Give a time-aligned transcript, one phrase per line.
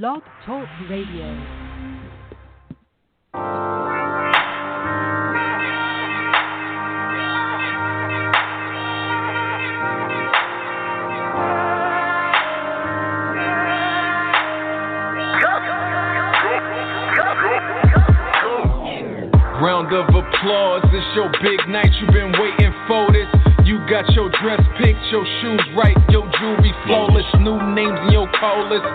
[0.00, 1.36] Blog Talk Radio.
[19.60, 23.28] Round of applause, it's your big night, you've been waiting for this.
[23.66, 27.11] You got your dress picked, your shoes right, your jewelry flawless,
[27.42, 28.86] new names in your call list.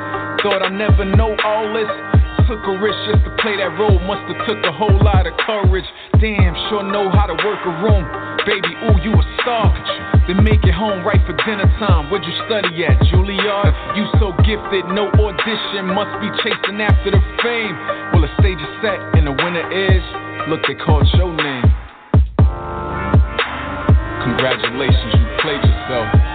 [0.41, 1.91] Thought I never know all this.
[2.47, 5.35] Took a risk just to play that role, must have took a whole lot of
[5.43, 5.83] courage.
[6.23, 8.07] Damn, sure know how to work a room.
[8.47, 9.67] Baby, ooh, you a star.
[10.31, 12.07] Then make it home right for dinner time.
[12.07, 13.75] Where'd you study at, Juilliard?
[13.99, 17.75] You so gifted, no audition, must be chasing after the fame.
[18.15, 20.03] Well, the stage is set, and the winner is.
[20.47, 21.67] Look, they called your name.
[24.23, 26.26] Congratulations, you played yourself.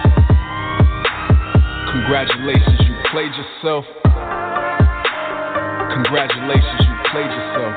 [2.03, 3.87] Congratulations, you played yourself.
[5.95, 7.73] Congratulations, you played yourself.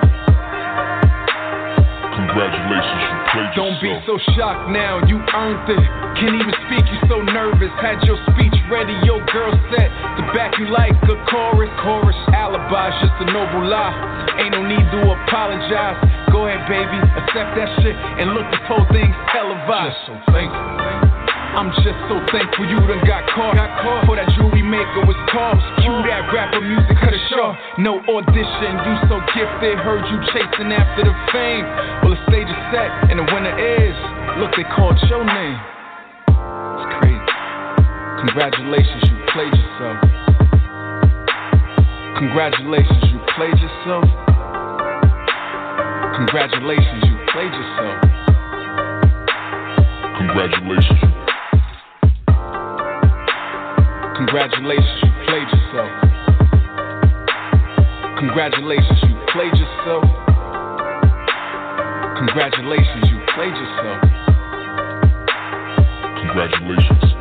[2.11, 3.71] Congratulations, you played yourself.
[3.71, 5.79] Don't be so shocked now, you earned it.
[6.19, 7.71] Can't even speak, you so nervous.
[7.79, 11.71] Had your speech ready, your girl set to back you like a chorus.
[11.79, 13.95] Chorus alibi's just a noble lie.
[14.43, 16.03] Ain't no need to apologize.
[16.35, 19.95] Go ahead, baby, accept that shit and look, this whole thing's televised.
[20.03, 20.06] Just.
[21.57, 23.57] I'm just so thankful you done got caught.
[23.57, 25.57] Got caught for that jewelry maker was called.
[25.81, 27.57] Cue that rapper music cut it short.
[27.81, 29.81] No audition, you so gifted.
[29.81, 31.65] Heard you chasing after the fame.
[32.05, 33.97] Well, the stage is set and the winner is.
[34.37, 35.57] Look, they called your name.
[36.29, 37.25] It's crazy.
[38.21, 39.97] Congratulations, you played yourself.
[42.21, 44.05] Congratulations, you played yourself.
[46.21, 47.97] Congratulations, you played yourself.
[50.21, 51.16] Congratulations, you
[54.37, 55.91] Congratulations, you played yourself.
[58.19, 60.05] Congratulations, you played yourself.
[62.19, 64.03] Congratulations, you played yourself.
[66.21, 67.16] Congratulations.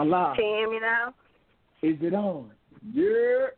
[0.00, 0.36] I live?
[0.36, 1.08] Can you hear me now?
[1.82, 2.50] Is it on?
[2.94, 3.48] Yeah.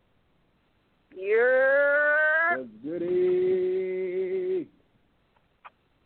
[1.16, 2.56] Yeah.
[2.56, 4.66] That's goody.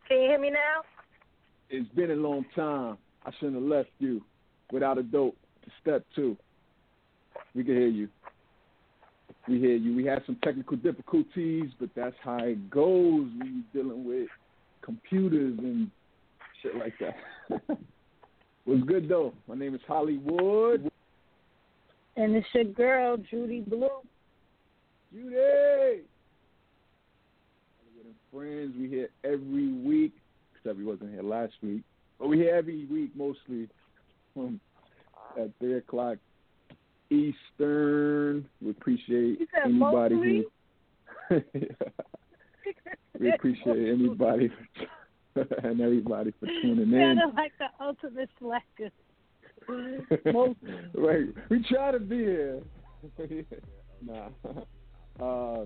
[0.06, 0.82] Can you hear me now?
[1.70, 2.98] It's been a long time.
[3.24, 4.20] I shouldn't have left you
[4.70, 6.36] without a dope to step two.
[7.54, 8.08] We can hear you.
[9.48, 9.96] We hear you.
[9.96, 14.28] We had some technical difficulties, but that's how it goes when you're dealing with
[14.82, 15.90] computers and
[16.62, 17.78] shit like that.
[18.66, 19.32] What's good though?
[19.46, 20.90] My name is Holliewood.
[22.16, 23.88] And it's your girl, Judy Blu.
[25.12, 26.02] Judy.
[27.78, 28.74] Holliewood and friends.
[28.76, 30.12] We here every week,
[30.56, 31.82] except we wasn't here last week.
[32.18, 33.68] But we here every week mostly
[34.36, 34.58] um,
[35.40, 36.18] at three o'clock
[37.08, 38.48] Eastern.
[38.60, 40.44] We appreciate anybody
[41.28, 41.40] who
[43.20, 44.50] we appreciate anybody
[45.62, 47.18] and everybody for tuning in.
[47.18, 48.90] Sounded like the ultimate slacker.
[50.94, 51.26] Right.
[51.50, 52.62] We try to be here.
[54.00, 54.28] nah.
[55.20, 55.64] Uh,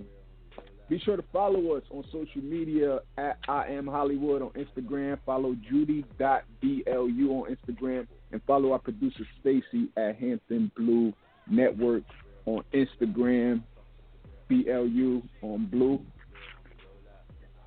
[0.89, 5.19] be sure to follow us on social media at I am Holliewood on Instagram.
[5.25, 8.07] Follow Judy.blu on Instagram.
[8.33, 11.13] And follow our producer Stacy at Hampton Blu
[11.49, 12.03] Network
[12.47, 13.63] on Instagram.
[14.49, 16.01] BLU on Blue.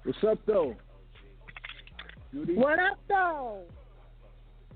[0.03, 0.75] What's up though?
[2.33, 2.56] Judy?
[2.56, 3.62] What up, though?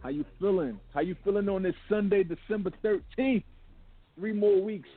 [0.03, 0.79] How you feeling?
[0.93, 3.43] How you feeling on this Sunday, December thirteenth?
[4.17, 4.89] Three more weeks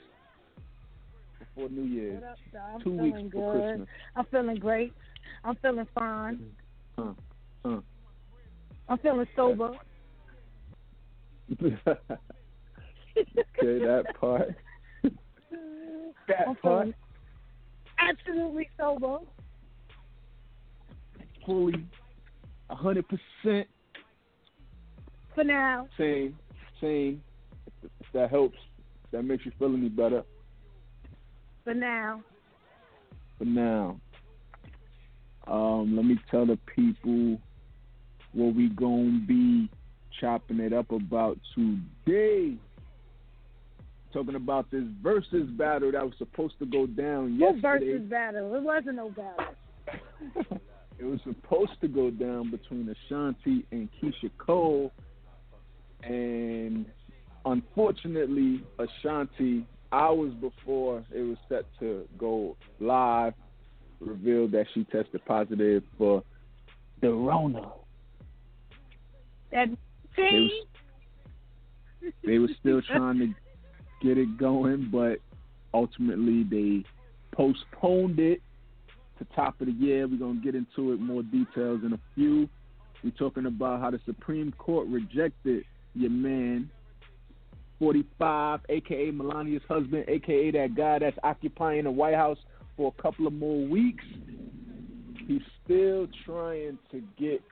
[1.39, 2.23] before New Year's.
[2.23, 2.37] Up?
[2.75, 3.63] I'm Two feeling weeks good.
[3.63, 3.89] Christmas.
[4.17, 4.93] I'm feeling great.
[5.45, 6.41] I'm feeling fine.
[6.99, 7.13] Uh,
[7.65, 7.81] uh.
[8.89, 9.73] I'm feeling sober.
[11.63, 11.77] okay,
[13.17, 14.55] that part.
[15.05, 15.13] I'm
[16.29, 16.89] That part.
[17.99, 19.19] absolutely sober.
[21.47, 21.85] Fully,
[22.77, 23.67] hundred percent
[25.35, 25.89] For now.
[25.99, 26.37] same,
[26.81, 27.23] same.
[27.83, 28.59] If that helps,
[29.05, 30.23] if that makes you feel any better.
[31.65, 32.23] For now.
[33.39, 33.99] For now,
[35.47, 37.41] um, let me tell the people
[38.33, 39.69] what we gonna be
[40.21, 42.55] chopping it up about today.
[44.13, 47.87] Talking about this Verzuz battle that was supposed to go down What yesterday.
[47.87, 48.55] Verzuz battle?
[48.55, 50.59] It wasn't no battle.
[51.01, 54.93] it was supposed to go down between Ashanti and Keyshia Cole,
[56.03, 56.85] and
[57.47, 63.33] unfortunately, Ashanti, hours before it was set to go live,
[63.99, 66.23] revealed that she tested positive for
[67.01, 67.73] the Rona.
[69.53, 69.69] That
[70.17, 70.63] They see?
[72.25, 75.19] they were still trying to get it going, but
[75.73, 76.85] ultimately they
[77.33, 78.43] postponed it
[79.21, 80.09] to top of the year.
[80.09, 82.49] We're gonna get into it more details in a few.
[83.05, 85.65] We're talking about how the Supreme Court rejected
[85.95, 86.71] your man,
[87.79, 92.39] 45, aka Melania's husband, aka that guy that's occupying the White House
[92.77, 94.05] for a couple of more weeks.
[95.27, 97.43] He's still trying to get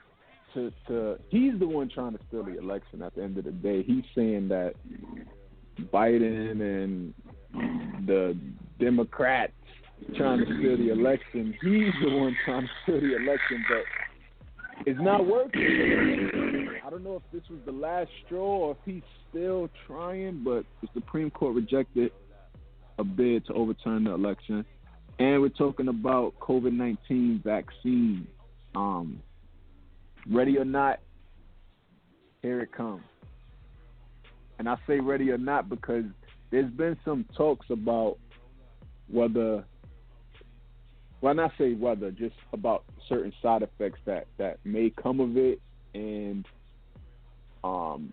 [0.54, 3.52] to to he's the one trying to steal the election at the end of the
[3.52, 3.82] day.
[3.82, 4.74] He's saying that
[5.92, 7.14] Biden and
[8.06, 8.36] the
[8.80, 9.52] Democrats
[10.16, 11.54] trying to steal the election.
[11.60, 16.68] He's the one trying to steal the election, but it's not working.
[16.84, 20.64] I don't know if this was the last straw or if he's still trying, but
[20.80, 22.12] the Supreme Court rejected
[22.98, 24.64] a bid to overturn the election.
[25.18, 28.26] And we're talking about COVID 19 vaccine.
[28.74, 29.20] Um,
[30.30, 31.00] ready or not,
[32.42, 33.02] here it comes.
[34.58, 36.04] And I say ready or not because
[36.50, 38.18] there's been some talks about
[39.08, 39.64] whether,
[41.20, 45.60] well, not say whether, just about certain side effects that that may come of it,
[45.94, 46.46] and
[47.64, 48.12] um,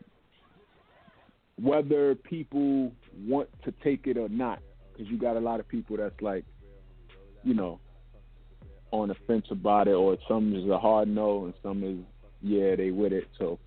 [1.62, 2.92] whether people
[3.28, 4.60] want to take it or not.
[4.92, 6.46] Because you got a lot of people that's like,
[7.44, 7.80] you know,
[8.92, 11.98] on the fence about it, or some is a hard no, and some is
[12.42, 13.28] yeah, they with it.
[13.38, 13.60] So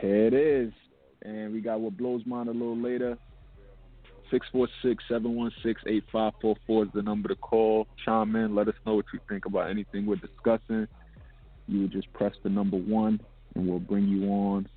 [0.00, 0.72] here it is,
[1.22, 3.16] and we got what blows mine a little later.
[4.30, 7.86] Six four six seven one six eight five four four is the number to call.
[8.04, 10.86] Chime in, let us know what you think about anything we're discussing.
[11.66, 13.20] You would just press the number one,
[13.54, 14.68] and we'll bring you on.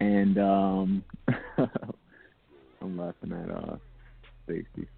[0.00, 1.04] And um,
[2.80, 3.76] I'm laughing at uh,
[4.44, 4.88] Stacy.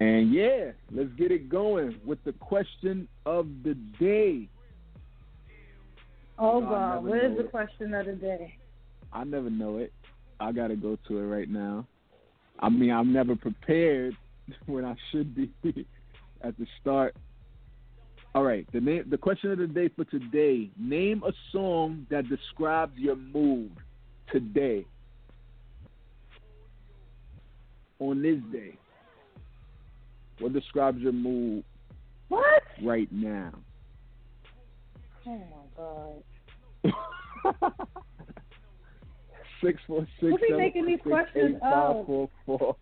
[0.00, 4.48] And yeah, let's get it going with the question of the day.
[6.38, 7.50] Oh God, what is know the it.
[7.52, 8.56] question of the day?
[9.12, 9.92] I never know it.
[10.42, 11.86] I gotta go to it right now.
[12.58, 14.16] I mean, I'm never prepared
[14.66, 15.50] when I should be
[16.42, 17.14] at the start.
[18.34, 22.28] All right, the name, the question of the day for today: Name a song that
[22.28, 23.70] describes your mood
[24.32, 24.84] today.
[28.00, 28.76] On this day,
[30.40, 31.62] what describes your mood
[32.28, 32.62] What?
[32.82, 33.52] right now?
[35.24, 35.40] Oh
[36.84, 36.92] my
[37.54, 37.72] God.
[39.62, 42.76] Six four six Who be seven making these six questions eight five four four.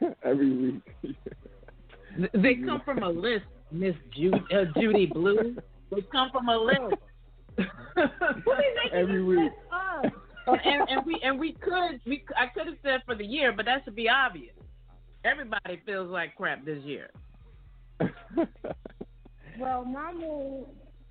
[0.24, 1.16] Every week.
[2.32, 5.56] They come from a list, Miss Ju- uh, Judy Blu.
[5.90, 6.94] They come from a list.
[7.56, 9.52] Who be making Every this week.
[9.72, 10.04] up?
[10.64, 13.66] and, and we and we could we I could have said for the year, but
[13.66, 14.54] that should be obvious.
[15.24, 17.10] Everybody feels like crap this year.
[19.58, 20.66] Well, my mood,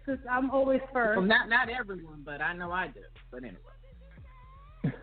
[0.06, 3.02] since I'm always first, Well, not not everyone, but I know I do.
[3.32, 3.58] But anyway,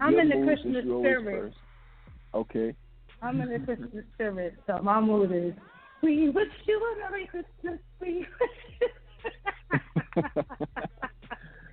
[0.00, 1.54] I'm Your in the mood since Christmas spirit.
[2.34, 2.74] Okay.
[3.22, 5.54] I'm in the Christmas spirit, so my mood is.
[6.02, 7.80] We wish you a Merry Christmas.
[8.00, 8.50] We wish.
[8.80, 8.88] You.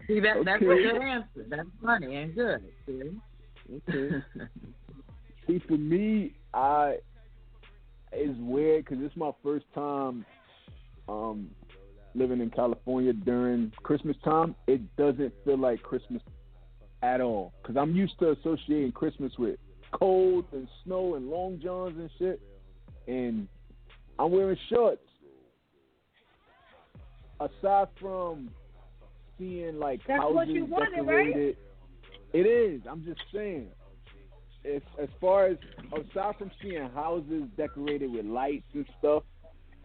[0.07, 1.45] see that that's a good answer.
[1.47, 2.63] That's funny and good.
[2.85, 3.11] See?
[3.89, 4.23] Okay.
[5.47, 6.97] See, for me, I
[8.11, 10.25] it's weird because it's my first time
[11.07, 11.49] um,
[12.15, 14.55] living in California during Christmas time.
[14.67, 16.21] It doesn't feel like Christmas
[17.03, 19.59] at all because I'm used to associating Christmas with
[19.91, 22.41] cold and snow and long johns and shit,
[23.07, 23.47] and
[24.17, 25.01] I'm wearing shorts.
[27.39, 28.49] Aside from
[29.37, 31.57] seeing like That's houses what you wanted, right?
[32.33, 32.81] it is.
[32.89, 33.67] I'm just saying.
[34.65, 35.57] As as far as
[35.93, 39.23] aside from seeing houses decorated with lights and stuff,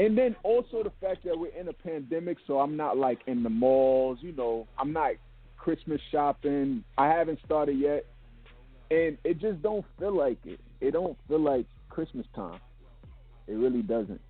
[0.00, 3.42] And then also the fact that we're in a pandemic, so I'm not like in
[3.42, 4.16] the malls.
[4.22, 5.12] You know, I'm not
[5.58, 6.82] Christmas shopping.
[6.96, 8.06] I haven't started yet,
[8.90, 10.58] and it just don't feel like it.
[10.80, 12.58] It don't feel like Christmas time.
[13.46, 14.22] It really doesn't.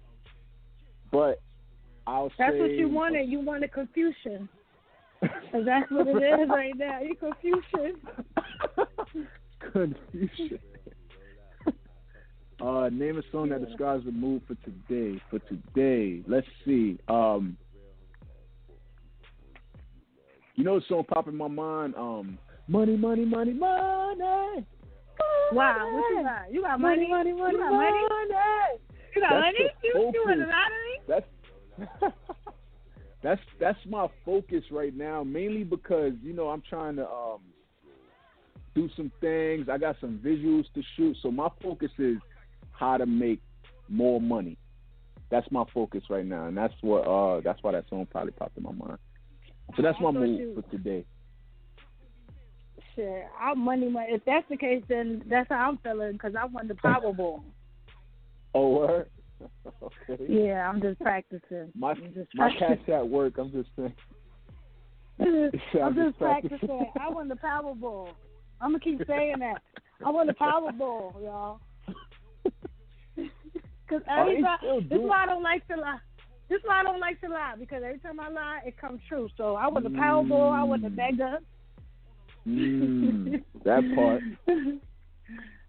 [1.12, 1.40] But
[2.04, 3.28] I'll That's say what you wanted.
[3.28, 4.48] You wanted Confucian.
[5.20, 7.00] 'Cause that's what it is right now.
[7.00, 8.00] You Confucian.
[9.72, 10.58] Confusion.
[12.62, 15.20] uh, name a song that describes the mood for today.
[15.30, 16.98] For today, let's see.
[17.08, 17.56] Um,
[20.56, 21.94] you know, the song pop in my mind.
[21.96, 22.38] Um,
[22.68, 24.66] money, money, money, money.
[25.52, 26.52] Wow, what you got?
[26.52, 27.08] You got money?
[27.08, 27.98] money, money, you got money?
[29.14, 29.70] You got That's money?
[29.82, 31.00] You, you won the lottery?
[31.08, 32.12] That's
[33.22, 37.40] that's that's my focus right now, mainly because you know I'm trying to um
[38.74, 39.68] do some things.
[39.68, 42.18] I got some visuals to shoot, so my focus is
[42.80, 43.40] how to make
[43.88, 44.56] more money.
[45.30, 48.56] That's my focus right now, and that's what uh that's why that song probably popped
[48.56, 48.98] in my mind.
[49.76, 51.04] So that's my I you- for today.
[52.96, 54.08] Shit, I'm money, money.
[54.10, 57.42] If that's the case, then that's how I'm feeling because I won the Powerball.
[58.52, 59.06] Oh, word?
[60.10, 60.24] okay.
[60.28, 61.70] yeah, I'm just practicing.
[61.76, 62.84] My I'm just my practicing.
[62.84, 63.38] cat's at work.
[63.38, 63.94] I'm just saying.
[65.20, 66.58] I'm I'm just just practicing.
[66.58, 66.92] practicing.
[67.00, 68.08] I won the Powerball.
[68.60, 69.62] I'm gonna keep saying that.
[70.04, 71.60] I won the Powerball, y'all.
[73.90, 75.98] Because Oh, every time, still this is why I don't like to lie.
[76.48, 79.00] This is why I don't like to lie because every time I lie, it comes
[79.08, 79.28] true.
[79.36, 80.52] So I won the Powerball.
[80.52, 80.96] I won the Mm.
[80.96, 81.38] mega.
[82.46, 84.22] Mm, that part.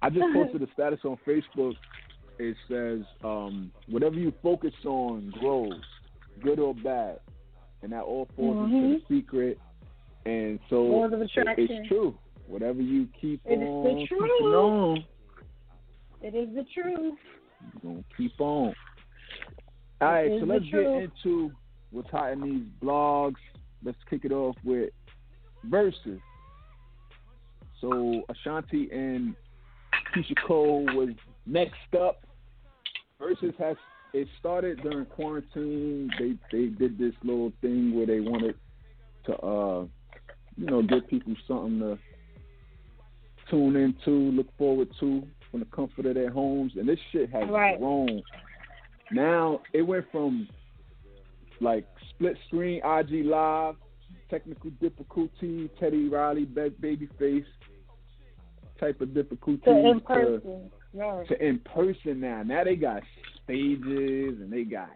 [0.03, 1.75] I just posted a status on Facebook.
[2.39, 5.81] It says, um, whatever you focus on grows,
[6.43, 7.19] good or bad.
[7.83, 9.07] And that all falls into Mhm.
[9.09, 9.59] the secret.
[10.25, 12.15] And so it- it's true.
[12.47, 14.53] Whatever you keep It is the on keeping truth.
[14.55, 15.05] on,
[16.21, 17.17] It is the truth.
[17.81, 18.73] Going to keep on.
[20.01, 21.51] All right, so let's get into
[21.91, 23.35] what's hot in these blogs.
[23.83, 24.89] Let's kick it off with
[25.69, 26.19] Verzuz.
[27.79, 29.35] So Ashanti and
[30.15, 31.09] Keyshia Cole was
[31.45, 32.23] next up.
[33.19, 33.77] Verzuz has
[34.13, 36.11] it started during quarantine.
[36.19, 38.55] They they did this little thing where they wanted
[39.25, 39.85] to uh
[40.57, 41.97] you know give people something to
[43.49, 46.73] tune into, look forward to from the comfort of their homes.
[46.77, 47.77] And this shit has Right.
[47.77, 48.23] grown.
[49.11, 50.47] Now it went from
[51.59, 53.75] like split screen IG live,
[54.29, 57.45] technical difficulty, Teddy Riley, ba- babyface
[58.79, 60.71] type of difficulties To in person.
[60.93, 61.27] Right.
[61.27, 62.41] to in person now.
[62.43, 63.03] Now they got
[63.43, 64.89] stages and they got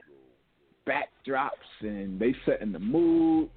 [0.88, 3.50] backdrops and they setting the mood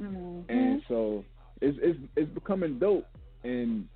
[0.00, 0.44] Mhm.
[0.48, 1.24] and so
[1.60, 3.06] it's it's it's becoming dope
[3.44, 3.88] and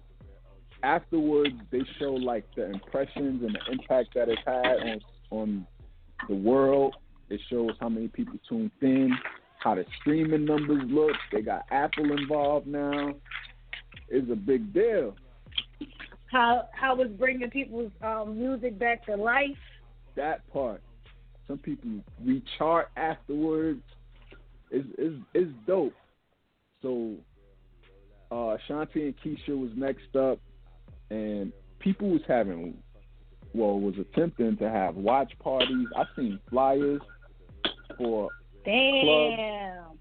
[0.85, 5.01] afterwards they show like the impressions and the impact that it's had on
[5.31, 5.67] on
[6.29, 6.95] the world.
[7.31, 9.11] It shows how many people tuned in,
[9.59, 11.13] how the streaming numbers look.
[11.33, 13.15] They got Apple involved now.
[14.09, 15.17] It's a big deal.
[16.31, 19.57] How how it's bringing people's um, music back to life.
[20.17, 20.83] that part.
[21.49, 21.91] Some people
[22.25, 23.83] rechart afterwards.
[24.71, 25.95] It's it's it's dope.
[26.83, 27.15] So
[28.31, 30.39] uh Shanti and Keyshia was next up
[31.11, 32.75] and people was having
[33.55, 35.87] well was attempting to have watch parties.
[35.97, 37.01] I seen flyers
[37.97, 38.31] for
[38.65, 39.99] Damn.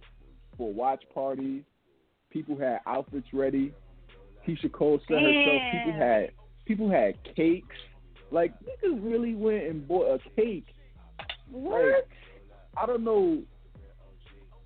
[0.58, 1.64] for watch parties.
[2.32, 3.74] People had outfits ready.
[4.48, 6.32] Keyshia Cole said herself people had
[6.66, 7.76] people had cakes.
[8.32, 10.66] Like niggas really went and bought a cake
[11.52, 12.08] What?
[12.76, 13.44] I don't know.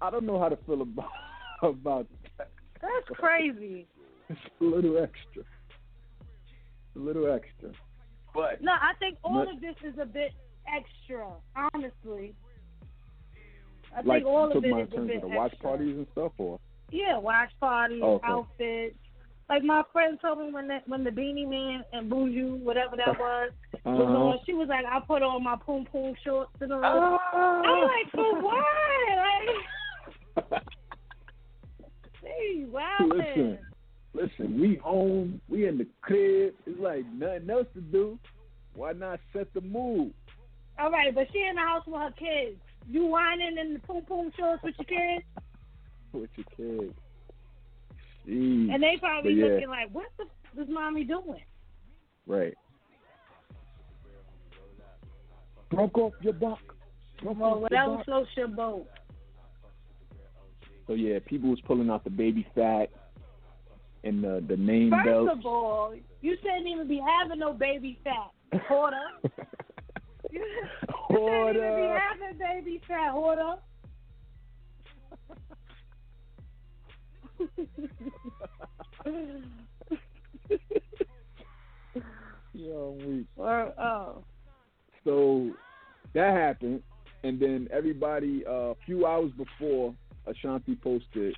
[0.01, 1.09] I don't know how to feel about
[1.61, 2.49] about that.
[2.81, 3.87] That's crazy.
[4.29, 5.43] It's a little extra.
[6.97, 7.69] A little extra.
[8.33, 10.31] But No, I think all But- of this is a bit
[10.67, 12.35] extra, honestly.
[13.95, 15.59] I like think all of it talking about is in a bit of the watch
[15.59, 16.59] parties and stuff, or
[16.91, 18.27] Yeah, watch parties, Okay.
[18.27, 18.97] outfits.
[19.49, 23.07] Like my friend told me when the when the Beenie Man and Buju, whatever that
[23.19, 23.51] was,
[23.85, 24.23] was Uh-huh.
[24.27, 26.81] on, she was like, I put on my poom poom shorts and all.
[26.83, 27.61] Ah.
[27.63, 28.65] I'm like, for what?
[30.51, 30.63] Like,
[32.23, 32.97] hey, wow.
[33.09, 33.59] listen,
[34.13, 34.59] listen.
[34.59, 35.41] We home.
[35.49, 36.53] We in the crib.
[36.65, 38.19] It's like nothing else to do.
[38.73, 40.13] Why not set the mood
[40.77, 42.57] All right, but she in the house with her kids.
[42.87, 45.25] You whining in the poom poom shorts with your kids,
[46.13, 46.95] with your kids?
[48.27, 48.73] Jeez.
[48.73, 49.45] and they probably yeah.
[49.45, 51.41] looking like, what the f- is mommy doing?
[52.27, 52.53] Right.
[55.71, 56.59] Broke off your back.
[57.23, 58.05] Broke oh, Well, off whatever your back.
[58.05, 58.87] floats your boat.
[60.85, 62.89] So yeah, people was pulling out the baby fat
[64.07, 65.29] and the the name First belt.
[65.29, 68.31] of all, you shouldn't even be having no baby fat,
[68.67, 68.95] Porter.
[71.09, 71.99] Order.
[71.99, 73.55] Happen, baby fat order.
[82.53, 83.27] Yo, I'm weak.
[83.37, 84.23] or oh,
[85.03, 85.51] So
[86.13, 86.81] that happened,
[87.23, 89.93] and then everybody uh, a few hours before
[90.25, 91.35] Ashanti posted.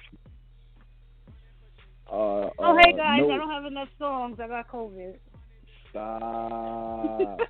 [2.11, 4.39] Uh, oh hey uh, guys, no- I don't have enough songs.
[4.41, 5.15] I got COVID.
[5.91, 7.39] Stop.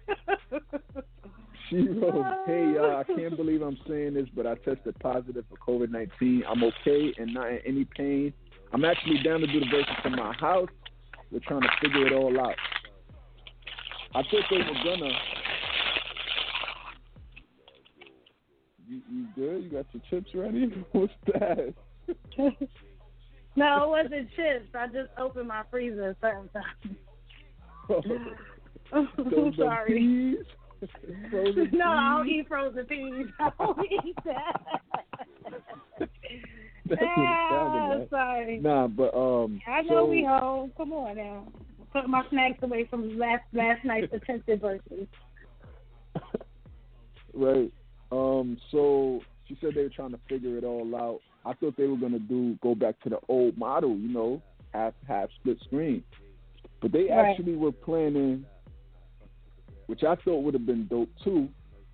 [1.69, 5.57] She wrote, "Hey, uh, I can't believe I'm saying this, but I tested positive for
[5.57, 6.41] COVID-19.
[6.49, 8.33] I'm okay and not in any pain.
[8.73, 10.69] I'm actually down to do the Verzuz from my house.
[11.31, 12.55] We're trying to figure it all out.
[14.15, 15.11] I thought they were gonna.
[18.87, 19.63] You, you good?
[19.65, 20.73] You got your chips ready?
[20.91, 21.73] What's that?
[23.59, 24.69] no, it wasn't chips.
[24.73, 26.97] I just opened my freezer certain times.
[27.89, 28.03] Those
[28.93, 30.37] are Sorry.
[31.29, 33.27] Frozen No, I don't eat frozen peas.
[33.39, 34.79] I don't eat that.
[36.85, 38.09] That's ah, like.
[38.09, 38.59] sorry.
[38.59, 39.59] Nah, but um.
[39.67, 40.71] I know so, we home.
[40.77, 41.47] Come on now.
[41.91, 45.07] Put my snacks away from last last night's attempted Verzuz.
[47.31, 47.71] Right.
[48.11, 48.57] Um.
[48.71, 51.19] So she said they were trying to figure it all out.
[51.45, 54.41] I thought they were gonna do go back to the old model, you know,
[54.73, 56.03] half half split screen.
[56.81, 57.31] But they Right.
[57.31, 58.45] actually were planning,
[59.87, 61.49] which I thought would have been dope too.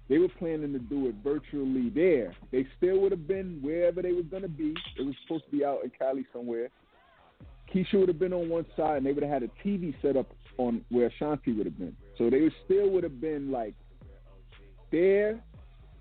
[0.07, 2.33] They were planning to do it virtually there.
[2.51, 4.75] They still would have been wherever they were gonna be.
[4.97, 6.69] It was supposed to be out in Cali somewhere.
[7.67, 10.15] Keyshia would have been on one side, and they would have had a TV set
[10.15, 11.95] up on where Ashanti would have been.
[12.17, 13.73] So they would still would have been like
[14.91, 15.41] there.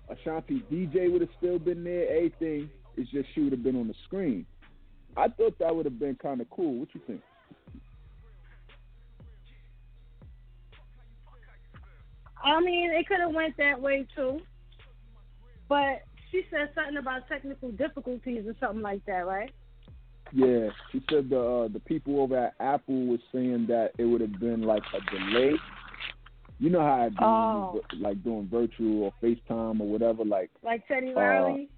[0.07, 2.07] Ashanti DJ would have still been there.
[2.09, 4.45] Everything is just she would have been on the screen.
[5.17, 6.79] I thought that would have been kind of cool.
[6.79, 7.21] What you think?
[12.43, 14.39] I mean, it could have went that way too.
[15.67, 19.51] But she said something about technical difficulties or something like that, right?
[20.31, 24.21] Yeah, she said the uh, the people over at Apple was saying that it would
[24.21, 25.53] have been like a delay.
[26.59, 27.81] You know how I do Oh.
[27.99, 30.23] like doing virtual or FaceTime or whatever.
[30.25, 31.69] Like Like Teddy Uh, Riley.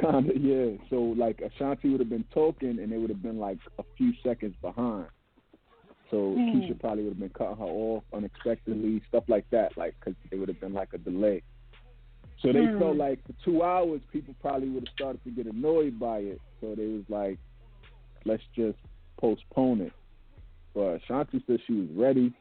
[0.00, 0.76] Kinda, yeah.
[0.90, 4.12] So like Ashanti would have been talking, and it would have been like a few
[4.22, 5.08] seconds behind.
[6.10, 6.56] So Hmm.
[6.56, 10.36] Keyshia probably would have been cutting her off unexpectedly, stuff like that, like because it
[10.36, 11.42] would have been like a delay.
[12.40, 12.78] So they Hmm.
[12.78, 16.40] felt like for two hours, people probably would have started to get annoyed by it.
[16.60, 17.38] So they was like,
[18.24, 18.78] let's just
[19.20, 19.92] postpone it.
[20.74, 22.32] But Ashanti said she was ready.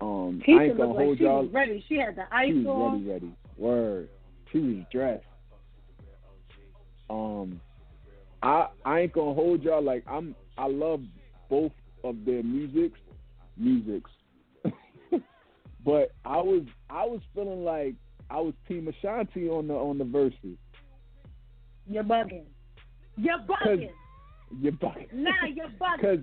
[0.00, 1.42] Um, I ain't gonna looked like hold she y'all.
[1.44, 1.84] was ready.
[1.88, 2.92] She had the ice She was on.
[2.92, 3.36] ready, ready.
[3.56, 4.08] Word.
[4.52, 5.24] She was dressed.
[7.14, 7.60] Um,
[8.42, 10.34] I I ain't gonna hold y'all like I'm.
[10.58, 11.00] I love
[11.48, 11.72] both
[12.02, 12.98] of their musics,
[13.56, 14.10] musics.
[15.84, 17.94] but I was I was feeling like
[18.30, 20.56] I was Team Ashanti on the on the Verzuz.
[21.86, 22.44] You're bugging.
[23.16, 23.90] You're bugging.
[24.60, 25.12] You're bugging.
[25.12, 26.00] Nah, you're bugging.
[26.00, 26.18] Cause,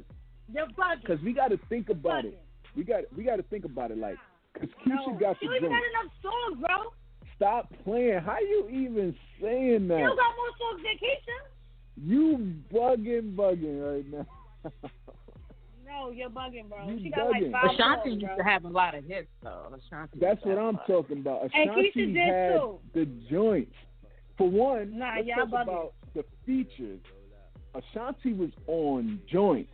[0.53, 1.05] You're bugging.
[1.05, 2.37] cause we got to think about it.
[2.75, 4.17] We got we got to think about it like,
[4.59, 5.81] cause Keyshia No, got she the don't even joint.
[5.81, 6.77] got enough songs, bro.
[7.41, 8.19] Stop playing.
[8.19, 9.97] How you even saying that?
[9.97, 11.39] don't got more songs than Keyshia.
[11.97, 14.71] You bugging, bugging right now.
[15.85, 16.87] No, you're bugging, bro.
[16.87, 17.51] You she got bugging.
[17.51, 19.65] like five Ashanti songs, used to have a lot of hits though.
[19.75, 21.41] Ashanti That's what I'm a talking about.
[21.53, 22.79] And Ashanti Keyshia did had too.
[22.93, 23.73] the joints.
[24.37, 25.61] For one, Nah, let's y'all talk bugging.
[25.63, 26.99] about the features.
[27.75, 29.73] Ashanti was on joints,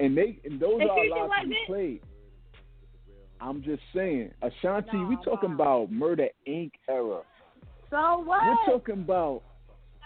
[0.00, 2.00] and they and those And are Keyshia allowed to be played.
[3.40, 4.98] I'm just saying, Ashanti.
[4.98, 6.72] we talking about Murder Inc.
[6.88, 7.22] era.
[7.90, 8.42] So what?
[8.42, 9.42] We're talking about.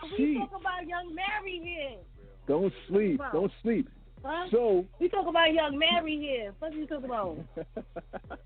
[0.02, 1.98] we she- talk about Young Mary here.
[2.46, 3.20] Don't sleep.
[3.32, 3.88] Don't sleep.
[4.22, 4.46] Huh?
[4.50, 6.54] So we talk about Young Mary here.
[6.58, 7.38] What you talking about?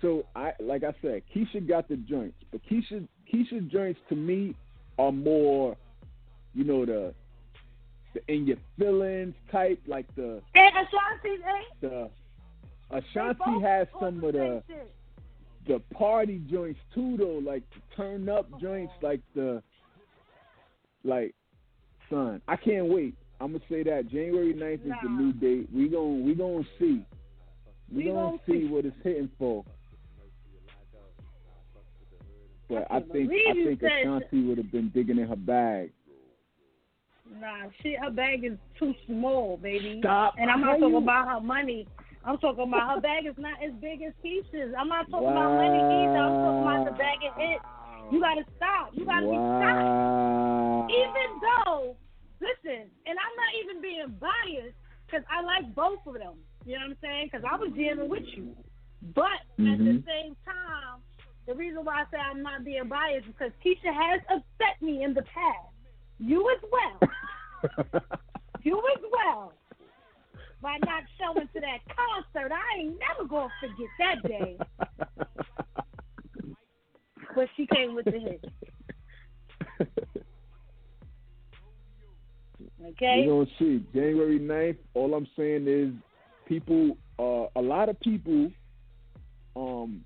[0.00, 4.54] so I like I said, Keyshia got the joints, but Keyshia Keyshia joints to me
[4.98, 5.76] are more,
[6.54, 7.14] you know, the,
[8.14, 11.62] the in your feelings type, like the And Ashanti, eh?
[11.80, 12.10] the
[12.90, 14.92] Ashanti has some of the shit.
[15.66, 19.62] the party joints too, though, like the turn up joints, like the
[21.04, 21.34] like
[22.08, 22.42] son.
[22.48, 23.14] I can't wait.
[23.40, 25.68] I'm gonna say that January 9th is the new date.
[25.72, 27.04] We gon' we gonna see.
[27.90, 28.66] We, We gonna gonna see see.
[28.68, 29.64] what it's hitting for.
[32.68, 35.90] But I, I think I think Ashanti would have been digging in her bag.
[37.40, 39.98] Nah, shit, her bag is too small, baby.
[40.00, 40.34] Stop.
[40.38, 41.86] And I'm not talking about her money.
[42.24, 44.74] I'm talking about her bag is not as big as Keyshia's.
[44.76, 46.20] I'm not talking about money either.
[46.20, 47.64] I'm talking about the bag of hits.
[48.12, 48.92] You gotta stop.
[48.92, 50.90] You gotta be stopped.
[50.90, 51.96] Even though,
[52.40, 56.36] listen, and I'm not even being biased because I like both of them.
[56.66, 57.30] You know what I'm saying?
[57.32, 58.52] Because I was jamming with you.
[59.14, 60.04] But at the Mhm.
[60.04, 61.00] same time,
[61.46, 65.04] the reason why I say I'm not being biased is because Keyshia has upset me
[65.04, 65.72] in the past.
[66.18, 67.00] You as well.
[68.62, 69.54] you as well.
[70.62, 72.52] By not showing to that concert.
[72.52, 74.58] I ain't never gonna forget that day.
[77.34, 78.44] But she came with the hit.
[82.86, 83.24] Okay?
[83.26, 83.84] We're gonna see.
[83.94, 85.92] January 9th, all I'm saying is
[86.46, 88.50] people uh a lot of people
[89.56, 90.04] um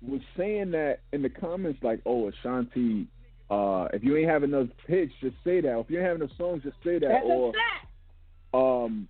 [0.00, 3.06] was saying that in the comments like, oh Ashanti,
[3.50, 5.78] uh if you ain't have enough hits, just say that.
[5.78, 7.08] If you ain't have enough songs, just say that.
[7.08, 8.54] That's or a fact.
[8.54, 9.08] um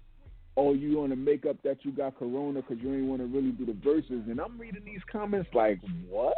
[0.56, 3.26] oh you want to make up that you got corona because you ain't want to
[3.26, 4.30] really do the Verzuz.
[4.30, 6.34] And i'm reading these comments like what?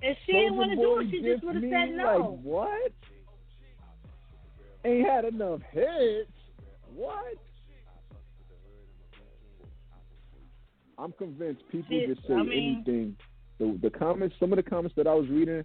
[0.00, 2.04] If she didn't want to do it, she just would have said no.
[2.04, 2.92] like what?
[4.84, 6.28] Ain't had enough hits.
[6.92, 7.36] What?
[10.98, 13.16] I'm convinced people Shit, just say I mean- anything.
[13.58, 15.62] The the comments some of the comments that i was reading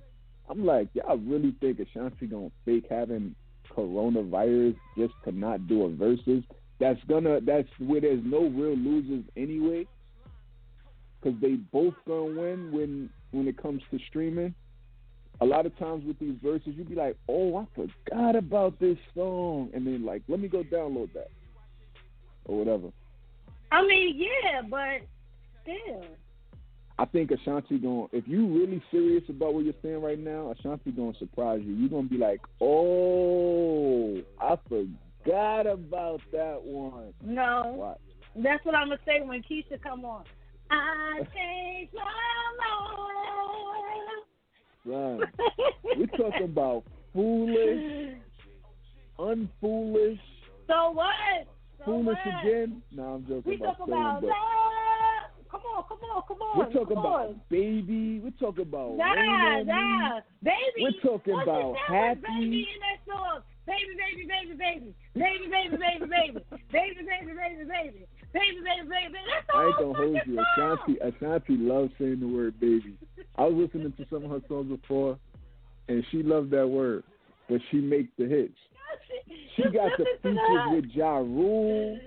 [0.52, 3.34] i'm like y'all really think ashanti gonna fake having
[3.76, 6.44] coronavirus just to not do a Verzuz
[6.80, 9.88] that's gonna that's where there's no real losers anyway.
[11.20, 14.54] Because they both gonna win when when it comes to streaming.
[15.42, 18.98] A lot of times with these Verzuz you'd be like oh i forgot about this
[19.16, 19.70] song.
[19.74, 21.30] And then like let me go download that
[22.46, 22.88] or whatever.
[23.72, 25.02] I mean, yeah, but
[25.64, 26.06] still.
[27.00, 30.92] i think ashanti gonna if you really serious about what you're saying right now ashanti
[30.92, 31.74] gonna surprise you.
[31.74, 37.74] You're gonna be like oh i forgot about that one No.
[37.76, 37.98] Watch.
[38.36, 40.24] That's what I'm gonna say when Keyshia come on.
[40.70, 42.02] I changed my
[44.86, 45.24] mind.
[45.98, 48.18] we're talking about foolish
[49.20, 50.20] unfoolish
[50.68, 51.14] So what?
[51.80, 52.46] So foolish what?
[52.46, 54.30] again no i'm joking We about talk about that.
[55.50, 56.58] Come on, come on, come on.
[56.60, 57.42] We're talking about on.
[57.50, 58.20] baby.
[58.20, 60.80] We're talking about Nah, Rain on baby.
[60.82, 62.40] We're talking What's about the sound with happy.
[62.44, 63.42] baby in that song?
[63.68, 69.20] Baby, baby, baby, baby, baby, baby, baby, baby, baby, baby, baby, baby, baby, baby, baby.
[69.28, 70.40] That's I ain't gonna hold you.
[70.40, 72.98] Ashanti, Ashanti loves saying the word baby.
[73.36, 75.20] I was listening to some of her songs before,
[75.90, 77.04] and she loved that word,
[77.50, 78.56] but she makes the hits.
[79.58, 82.00] She got the features with Ja Rule.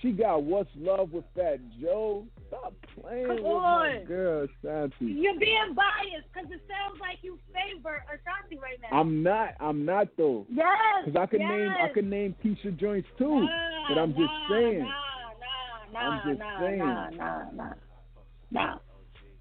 [0.00, 2.24] She got What's Love with Fat Joe.
[2.52, 5.06] Stop playing Come with my girl, Ashanti.
[5.06, 9.00] You're being biased because it sounds like you favor Ashanti right now.
[9.00, 9.54] I'm not.
[9.58, 10.44] I'm not though.
[10.52, 10.68] yes.
[11.06, 11.48] Cause I can yes.
[11.48, 11.72] name.
[11.80, 13.40] I can name Keyshia joints too.
[13.40, 14.78] Nah, but I'm just nah, saying.
[14.80, 14.92] Nah,
[15.92, 16.78] nah, I'm nah, just nah, saying.
[16.78, 17.72] Nah, nah, nah,
[18.50, 18.74] nah.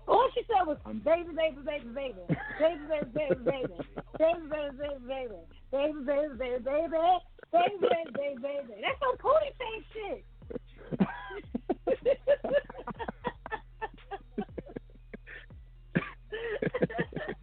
[0.07, 4.47] All she said was I'm- baby, baby, baby, baby, baby, baby, baby, baby, baby, baby,
[4.47, 5.35] baby, baby,
[5.67, 6.95] baby, baby, baby, baby,
[7.51, 8.73] baby, baby, baby, baby.
[8.79, 10.23] That's some pooty face shit.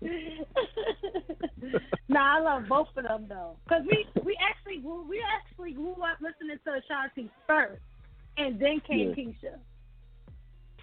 [2.08, 5.92] nah, I love both of them though, cause we we actually grew we actually grew
[5.92, 7.80] up listening to Ashanti first,
[8.36, 9.14] and then came Yeah.
[9.14, 9.58] Keyshia.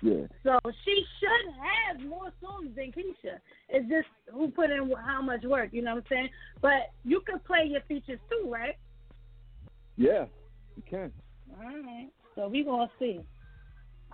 [0.01, 0.27] yeah.
[0.43, 3.39] So she should have more songs than Keyshia.
[3.69, 6.29] It's just who put in how much work, you know what I'm saying?
[6.61, 8.75] But you can play your features too, right?
[9.97, 10.25] Yeah.
[10.75, 11.11] You can.
[11.57, 12.09] All right.
[12.35, 13.21] So we gonna see.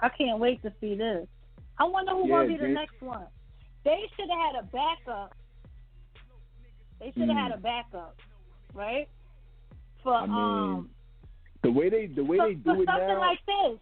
[0.02, 1.28] I can't wait to see this.
[1.78, 3.26] I wonder who Yeah, gonna be the next one.
[3.84, 5.36] They should have had a backup.
[7.00, 7.42] They should have Mm.
[7.42, 8.16] had a backup,
[8.74, 9.08] right?
[10.04, 10.90] For I mean, um,
[11.64, 13.80] The way they the way for, they do it something now, like this.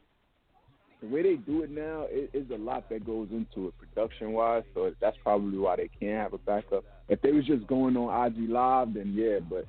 [1.01, 4.33] the way they do it now, it is a lot that goes into it production
[4.33, 4.63] wise.
[4.73, 6.83] So that's probably why they can't have a backup.
[7.07, 9.65] If they was just going on IG Live, then yeah, but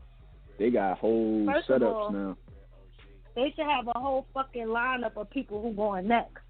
[0.58, 2.36] they got whole First setups all, now.
[3.36, 6.42] They should have a whole fucking lineup of people who going next.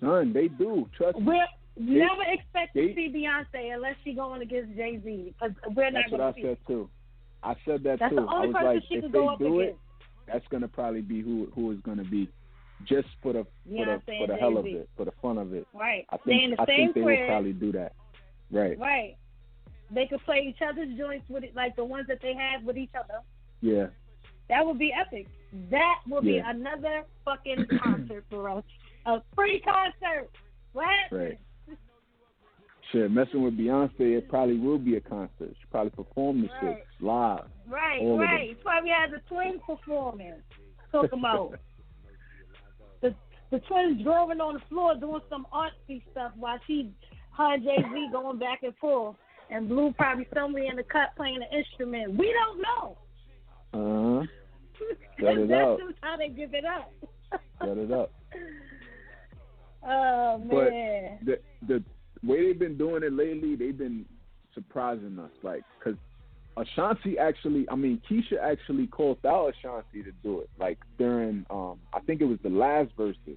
[0.00, 0.88] Son, they do.
[0.96, 1.40] Trust me.
[1.78, 6.02] Never expect they- to see Beyonce unless she going against Jay Z because we're not
[6.04, 6.42] That's what I see.
[6.42, 6.90] said too.
[7.42, 8.16] I said that That's too.
[8.16, 9.80] the I only was person like, she if could they go up do it, against.
[10.26, 12.28] that's gonna probably be who who is gonna be,
[12.84, 15.66] just for the for the for the hell of it, for the fun of it.
[15.72, 16.04] Right.
[16.10, 17.92] I think the I same think they will probably do that.
[18.50, 18.78] Right.
[18.78, 19.16] Right.
[19.90, 22.76] They could play each other's joints with it, like the ones that they have with
[22.76, 23.20] each other.
[23.62, 23.86] Yeah.
[24.48, 25.28] That would be epic.
[25.70, 28.64] That would be another fucking concert for us.
[29.06, 30.28] A free concert.
[30.72, 30.86] What?
[31.10, 31.38] Right.
[32.92, 35.50] Shit, messing with Beyonce, it probably will be a concert.
[35.50, 36.76] She probably perform the Right.
[36.78, 37.44] shit live.
[37.68, 38.60] Right, right.
[38.62, 40.42] Probably has a twin performance.
[40.94, 41.58] About
[43.02, 43.14] the
[43.50, 46.90] the twins drawing on the floor doing some artsy stuff while she
[47.36, 49.16] her and Jay Z going back and forth.
[49.50, 52.16] And Blue probably somewhere in the cut playing an instrument.
[52.16, 52.96] We don't know.
[53.74, 54.26] Uh huh.
[55.20, 55.78] That's up.
[55.78, 56.90] just how they give it up.
[57.60, 58.12] Set it up.
[59.86, 61.18] Oh But man.
[61.24, 61.84] the the
[62.22, 64.04] way they've been doing it lately, they've been
[64.54, 65.30] surprising us.
[65.42, 65.94] Like, cause
[66.56, 70.50] Ashanti actually, I mean, Keyshia actually called out Ashanti to do it.
[70.58, 73.36] Like during, um, I think it was the last Verzuz.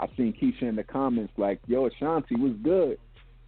[0.00, 2.98] I seen Keyshia in the comments like, "Yo, Ashanti was good,"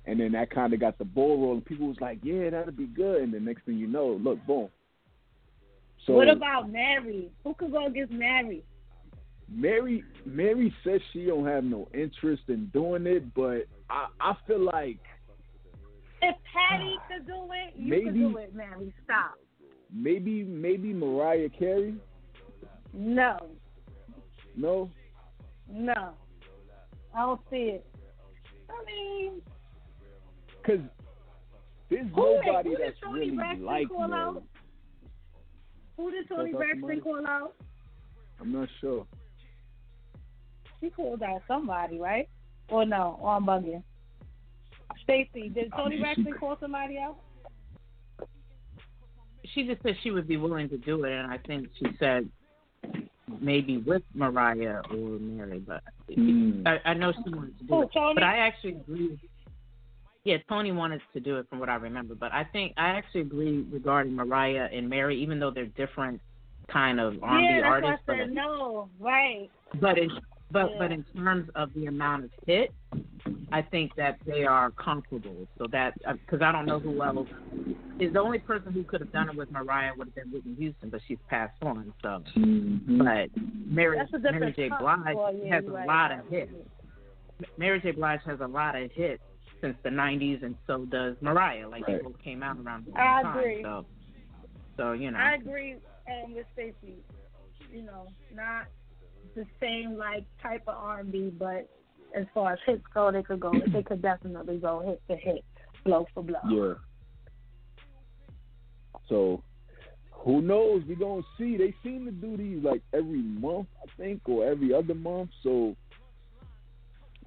[0.07, 1.63] and then that kind of got the ball rolling.
[1.63, 4.69] People was like, "Yeah, that'll be good," and the next thing you know, look, boom.
[6.07, 7.31] So what about Mary?
[7.45, 8.63] Who could go against Mary?
[9.49, 14.61] Mary Mary says she don't have no interest in doing it, but I I feel
[14.61, 14.99] like
[16.23, 18.93] If Patti could do it, you could Maybe- do it, Mary.
[19.05, 19.35] Stop.
[19.93, 21.95] maybe maybe Mariah Carey.
[22.93, 23.37] No,
[24.57, 24.89] No,
[25.69, 26.15] no.
[27.15, 27.87] I don't see it.
[28.71, 29.43] I mean,
[30.63, 30.81] because
[31.91, 34.21] there's Who nobody who that's Toni really Braxton like call Mary.
[34.23, 34.43] out?
[35.97, 37.55] who did Toni Braxton call out?
[38.41, 39.07] I'm not sure.
[40.81, 42.29] She called out somebody, right?
[42.75, 43.17] Or no?
[43.23, 43.85] Or I'm bugging.
[45.05, 47.17] Stacy, did I Toni mean, Braxton call somebody out?
[49.55, 52.29] She just said she would be willing to do it, and I think she said
[53.41, 55.83] maybe with Mariah or Mary, but
[56.13, 56.67] Hmm.
[56.67, 57.91] I, I know she wanted to do Who, it.
[57.95, 58.15] Toni?
[58.15, 59.19] But I actually agree.
[60.25, 63.21] Yeah, Toni wanted to do it from what I remember, but I think I actually
[63.21, 66.21] agree regarding Mariah and Mary, even though they're different
[66.73, 68.03] kind of R&B yeah, artists.
[68.07, 68.31] what But.
[68.31, 69.49] No, right.
[69.81, 70.11] but in
[70.55, 70.79] but Yeah.
[70.79, 72.73] but in terms of the amount of hit,
[73.53, 75.47] I think that they are comparable.
[75.59, 77.29] So that because I don't know who else
[77.99, 80.55] is the only person who could have done it with Mariah would have been Whitney
[80.55, 81.93] Houston, but she's passed on.
[82.03, 82.99] So, Mhm.
[83.05, 83.31] but
[83.67, 84.69] Mary Mary J.
[84.69, 86.53] Blige Well, yeah, has a lot of hits.
[87.59, 87.91] Mary J.
[87.91, 89.23] Blige has a lot of hits
[89.61, 91.69] since the '90s, and so does Mariah.
[91.69, 91.99] Like Right.
[91.99, 93.39] they both came out around the same I time.
[93.39, 93.63] agree.
[93.63, 93.85] So,
[94.77, 95.19] so you know.
[95.19, 95.75] I agree
[96.09, 97.03] um, with Stacey.
[97.73, 98.67] You know, not
[99.35, 101.69] the same like type of R and B, but
[102.15, 103.53] as far as hits go, they could go.
[103.73, 105.45] They could definitely go hit for hit,
[105.85, 106.39] blow for blow.
[106.49, 106.75] Yeah.
[109.09, 109.43] So,
[110.11, 110.83] who knows?
[110.89, 111.57] We gonna see.
[111.57, 115.31] They seem to do these like every month, I think, or every other month.
[115.43, 115.77] So,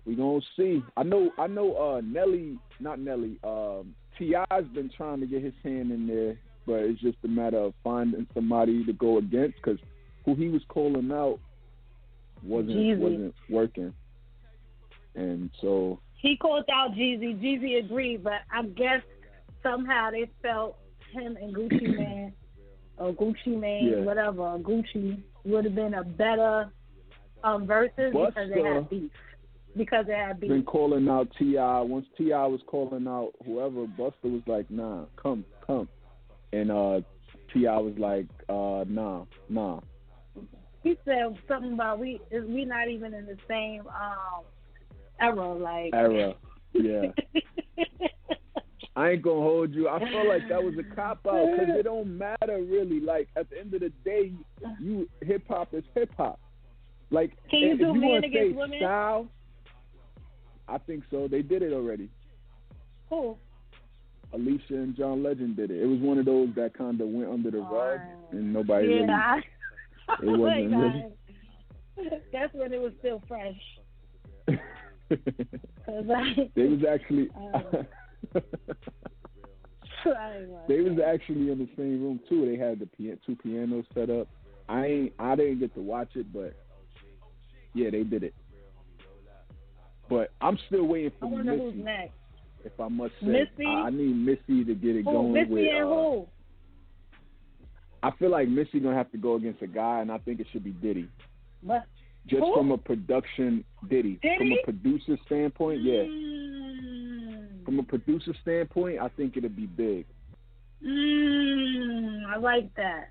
[0.05, 0.83] we gonna see.
[0.95, 1.31] I know.
[1.37, 1.75] I know.
[1.75, 3.37] Uh, Nelly, not Nelly.
[3.43, 7.57] Um, T.I.'s been trying to get his hand in there, but it's just a matter
[7.57, 9.77] of finding somebody to go against because
[10.25, 11.39] who he was calling out
[12.43, 12.97] wasn't Jeezy.
[12.97, 13.93] wasn't working,
[15.15, 17.39] and so He called out Jeezy.
[17.41, 19.01] Jeezy agreed, but I guess
[19.63, 20.77] somehow they felt
[21.11, 22.33] him and Gucci Mane
[22.97, 24.03] or Gucci Mane, Yeah.
[24.03, 26.71] whatever, Gucci would have been a better
[27.43, 29.11] um Verzuz because they had beef.
[29.75, 30.49] Because they had beef.
[30.49, 31.55] been calling out Ti.
[31.57, 32.47] Once T.I.
[32.47, 35.87] was calling out whoever, Busta was like, "Nah, come, come,"
[36.51, 37.01] and uh,
[37.53, 37.77] T.I.
[37.77, 39.79] was like, uh, "Nah, nah."
[40.87, 44.43] He said something about we we not even in the same um
[45.19, 46.35] era, like Era,
[46.73, 47.11] yeah.
[48.95, 49.87] I ain't gonna hold you.
[49.87, 52.99] I feel like that was a cop out because it don't matter really.
[52.99, 54.33] Like at the end of the day,
[54.81, 56.39] you hip hop is hip hop.
[57.11, 58.79] Like Can you do men against women?
[58.79, 59.27] style,
[60.67, 61.27] I think so.
[61.29, 62.09] They did it already.
[63.09, 63.37] Who?
[64.33, 65.81] Alicia and John Legend did it.
[65.81, 67.99] It was one of those that kind of went under the rug,
[68.31, 69.05] and nobody really.
[69.07, 69.41] Yeah, I,
[70.23, 70.71] It wasn't
[71.97, 73.55] Like, I- That's when it was still fresh.
[75.09, 78.39] I, they was actually Uh,
[80.05, 82.45] I they was actually in the same room too.
[82.45, 84.27] They had the pia- two pianos set up.
[84.69, 86.53] I ain't I didn't get to watch it, but
[87.73, 88.33] yeah, they did it.
[90.09, 91.83] But I'm still waiting I for who's Missy.
[91.83, 92.13] next.
[92.63, 93.65] If I must say, Missy?
[93.67, 95.11] I, I need Missy to get it Who?
[95.11, 95.67] going Missy with.
[95.73, 96.27] and uh, who?
[98.07, 100.47] I feel like Missy gonna have to go against a guy, and I think it
[100.51, 101.09] should be Diddy.
[101.61, 101.83] What?
[102.25, 102.53] Just Who?
[102.55, 104.17] from a production, Diddy.
[104.21, 104.37] Diddy.
[104.37, 106.03] From a producer standpoint, yeah.
[106.03, 110.05] Mm, From a producer standpoint, I think it'll be big.
[110.81, 113.09] mm, I like that.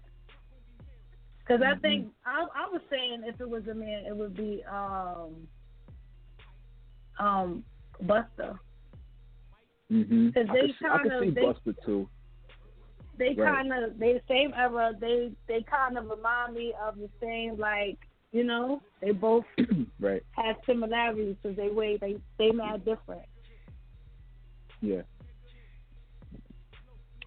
[1.40, 1.78] Because Mm-hmm.
[1.78, 5.46] I think I, I was saying if it was a man, it would be um
[7.18, 7.64] um
[8.04, 8.58] Busta.
[9.92, 10.30] Mm-hmm.
[10.30, 12.08] 'Cause I could see, I could see they- Busta too.
[13.18, 13.54] They Right.
[13.54, 14.92] kind of they the same era.
[15.00, 17.98] They they kind of remind me of the same like
[18.32, 19.44] you know they both
[20.00, 20.22] right.
[20.32, 23.22] have similarities because they way they they mad different.
[24.82, 25.02] Yeah.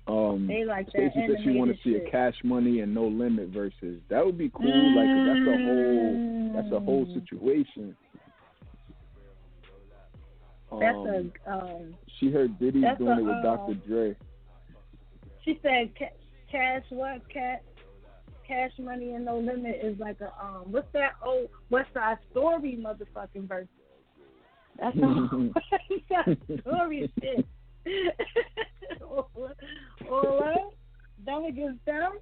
[0.07, 3.05] Um, They like that Stacey said she want to see a Cash Money and No
[3.05, 3.99] Limit Verzuz.
[4.09, 4.95] That would be cool.
[4.95, 7.13] Like that's a whole that's a whole Mm.
[7.13, 7.95] situation.
[10.79, 11.97] That's Um, a um.
[12.19, 13.73] she heard Diddy doing a, it with um, Dr.
[13.87, 14.15] Dre.
[15.45, 16.15] She said ca-
[16.51, 17.63] cash what cat
[18.47, 22.77] cash money and no limit is like a um what's that old West Side Story
[22.83, 23.67] motherfucking verse.
[24.79, 25.29] That's all.
[26.61, 27.45] Story shit.
[30.09, 30.55] that,
[31.25, 32.13] them against them.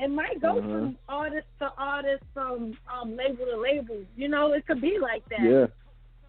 [0.00, 0.68] It might go Uh-huh.
[0.68, 4.02] from artist to artist, from um, label to label.
[4.16, 5.42] You know, it could be like that.
[5.42, 5.66] Yeah.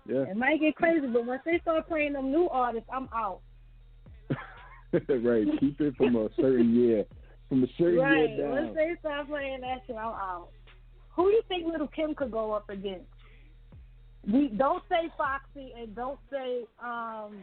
[0.07, 0.29] Yeah.
[0.29, 3.39] It might get crazy, but once they start playing them new artists, I'm out.
[5.23, 5.47] right.
[5.59, 7.05] Keep it from a certain year.
[7.49, 8.29] From a certain Right.
[8.29, 8.65] year down.
[8.65, 10.49] Once they start playing that shit, I'm out.
[11.15, 13.05] Who do you think Little Kim could go up against?
[14.31, 17.37] We don't say Foxy and don't say um.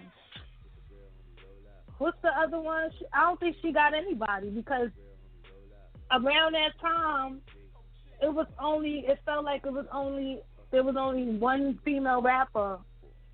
[1.98, 2.90] What's the other one?
[2.98, 4.88] She, I don't think she got anybody because
[6.10, 7.40] around that time,
[8.20, 9.04] it was only.
[9.06, 10.40] It felt like it was only.
[10.72, 12.78] There was only one female rapper.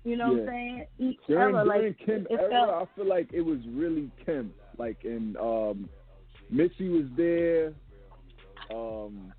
[0.03, 0.85] You know what I'm saying?
[0.97, 2.69] Each during, era, during like Kim it era, felt.
[2.69, 4.53] I feel like it was really Kim.
[4.77, 5.89] Like, and um,
[6.49, 7.73] Missy was there.
[8.73, 9.33] Um,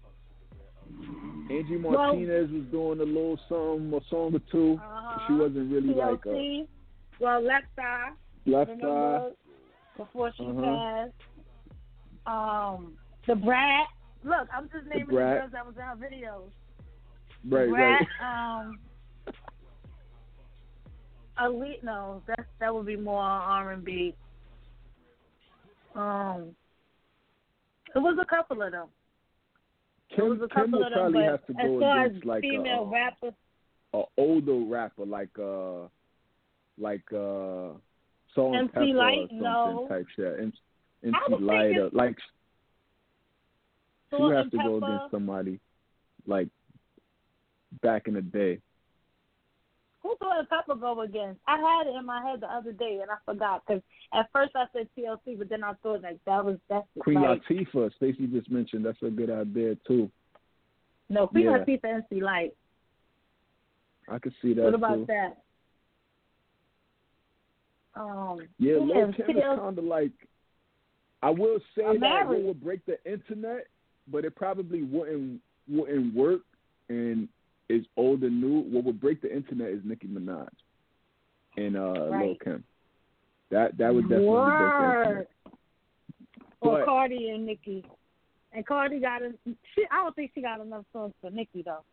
[1.50, 5.18] Angie Well- Martinez was doing a little something, a song or 2 Uh-huh.
[5.26, 6.66] She wasn't really like a
[7.20, 8.10] Well, Left Eye.
[8.46, 9.30] left eye.
[9.96, 10.62] before she Uh-huh.
[10.62, 11.12] passed.
[12.26, 12.94] Um,
[13.26, 13.86] the Brat.
[14.24, 15.38] Look, I'm just naming the, Brat.
[15.40, 16.50] girls that was in her videos.
[17.48, 18.00] Right, Brat.
[18.00, 18.06] right.
[18.66, 18.78] Um,
[21.44, 21.82] Elite.
[21.82, 24.14] No, that that would be more R and B.
[25.94, 26.54] Um,
[27.94, 28.88] it was a couple of them.
[30.10, 32.06] it Kim, was a Kim couple would of probably but have to as go as
[32.10, 33.34] against like female a, rappers,
[33.94, 35.88] a older rapper, like uh,
[36.78, 37.74] like uh,
[38.34, 39.86] Salt and MC Pepper Light, or something no.
[39.88, 40.40] type shit.
[40.40, 40.56] MC,
[41.04, 42.16] MC Lyte, or, like
[44.10, 45.58] she would have to go against somebody
[46.26, 46.48] like
[47.82, 48.58] back in the day.
[50.02, 51.40] Who Salt-N-Pepa go against?
[51.46, 53.82] I had it in my head the other day and I forgot because
[54.14, 57.42] at first I said TLC, but then I thought like that was that's Queen like
[57.48, 60.10] Latifah, Stacey just mentioned that's a good idea too.
[61.10, 61.58] no Queen Yeah.
[61.58, 62.54] Latifah and MC Lyte.
[64.08, 65.06] I could see that What about too.
[65.08, 65.36] that?
[67.94, 69.12] Um, Yeah, Lil?
[69.12, 70.12] Kim is kind of like.
[71.22, 72.40] I will say I'm that married.
[72.40, 73.66] it would break the internet,
[74.10, 76.40] but it probably wouldn't wouldn't work.
[76.88, 77.28] And
[77.70, 78.60] is old and new.
[78.70, 80.48] What would break the internet is Nicki Minaj
[81.56, 82.40] and uh Lil Right.
[82.44, 82.64] Kim.
[83.50, 85.02] That that would definitely break the Word.
[85.02, 85.28] internet.
[86.60, 87.84] Or But- Cardi and Nicki.
[88.52, 89.32] And Cardi got a,
[89.74, 91.84] she I don't think she got enough songs for Nicki though.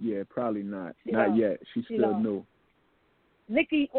[0.00, 0.94] Yeah, probably not.
[1.04, 1.36] She not don't.
[1.36, 1.60] yet.
[1.74, 2.22] She's She still don't.
[2.22, 2.46] new.
[3.48, 3.90] Nicki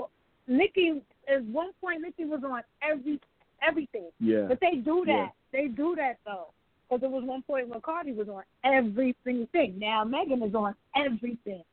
[0.48, 1.02] Nicki
[1.34, 3.20] at one point Nicki was on every
[3.66, 4.10] everything.
[4.20, 4.46] Yeah.
[4.50, 5.12] But they do that.
[5.12, 5.28] Yeah.
[5.62, 6.48] They do that though.
[6.90, 9.76] Because there was one point when Cardi was on every single thing.
[9.78, 11.64] Now Megan is on everything.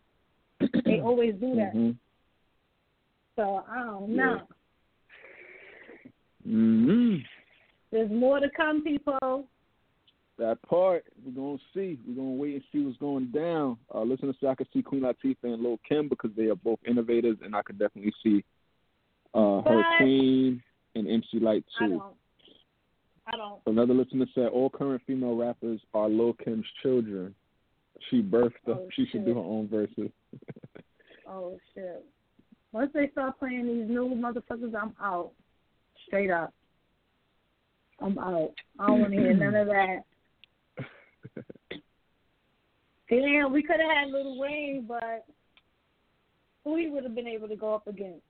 [0.84, 1.74] they always do that.
[1.74, 1.96] Mhm.
[3.36, 4.24] So I don't Yeah.
[4.24, 4.48] know.
[6.46, 7.24] Mhm.
[7.90, 9.48] There's more to come, people.
[10.38, 11.98] That part we're gonna see.
[12.06, 13.78] We're gonna wait and see what's going down.
[13.94, 16.56] Uh, listen to say I could see Queen Latifah and Lil Kim because they are
[16.56, 18.44] both innovators, and I could definitely see
[19.34, 21.98] uh, her But- and MC Lyte I too.
[21.98, 22.16] don't.
[23.26, 23.60] I don't.
[23.66, 27.34] Another listener said all current female rappers are Lil Kim's children.
[28.10, 28.78] She birthed them.
[28.78, 30.10] Oh, she should do her own verses.
[31.28, 32.04] Oh shit.
[32.72, 35.32] Once they start playing these new motherfuckers, I'm out.
[36.06, 36.52] Straight up.
[38.00, 38.52] I'm out.
[38.78, 40.04] I don't want to hear none of that.
[43.10, 45.24] Damn, we could have had Little Wayne, but
[46.64, 48.22] who he would have been able to go up against?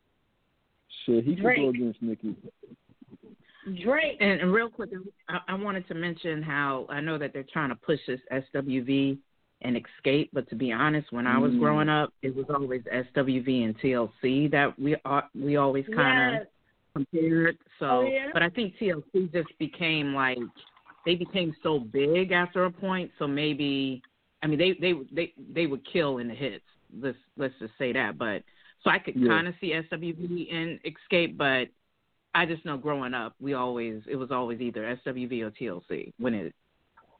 [1.04, 2.34] Shit, he could go against Nicki.
[3.82, 4.16] Drake.
[4.20, 4.90] And, and real quick,
[5.28, 9.18] I, I wanted to mention how I know that they're trying to push this SWV
[9.62, 11.58] and Xscape, but to be honest, when I was Mm.
[11.60, 16.40] growing up, it was always SWV and TLC that we uh, we always kind of
[16.40, 16.46] Yes.
[16.94, 17.58] compared.
[17.78, 18.30] So, Oh, yeah?
[18.32, 20.38] but I think TLC just became like
[21.04, 23.10] they became so big after a point.
[23.18, 24.02] So maybe
[24.42, 26.64] I mean they they they they would kill in the hits.
[27.00, 28.18] Let's let's just say that.
[28.18, 28.42] But
[28.82, 29.28] so I could Yeah.
[29.28, 31.68] kind of see SWV and Xscape, but
[32.36, 36.34] I just know growing up we always it was always either SWV or TLC when
[36.34, 36.54] it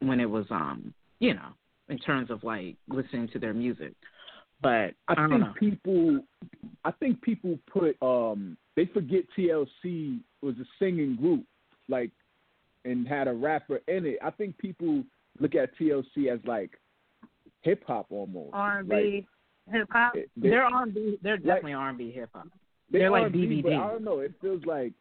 [0.00, 1.48] when it was um you know
[1.88, 3.94] in terms of like listening to their music.
[4.62, 5.52] But I, I, don't think know.
[5.58, 6.20] people,
[6.84, 11.44] I think people put, um, they forget TLC was a singing group,
[11.88, 12.10] like,
[12.86, 14.18] and had a rapper in it.
[14.24, 15.04] I think people
[15.40, 16.70] look at TLC as like
[17.60, 18.50] hip hop almost.
[18.54, 19.26] R and B,
[19.70, 20.14] hip hop.
[20.14, 21.18] they- They're R and B.
[21.22, 22.48] They're definitely R and B hip hop.
[22.90, 23.78] they they're like R&B, BBD.
[23.78, 24.20] I don't know.
[24.20, 24.92] It feels like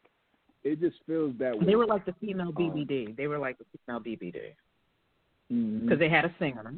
[0.66, 1.66] it just feels that way.
[1.66, 3.16] They were like the female Um, BBD.
[3.16, 4.53] They were like the female BBD
[5.47, 6.74] because they had a singer.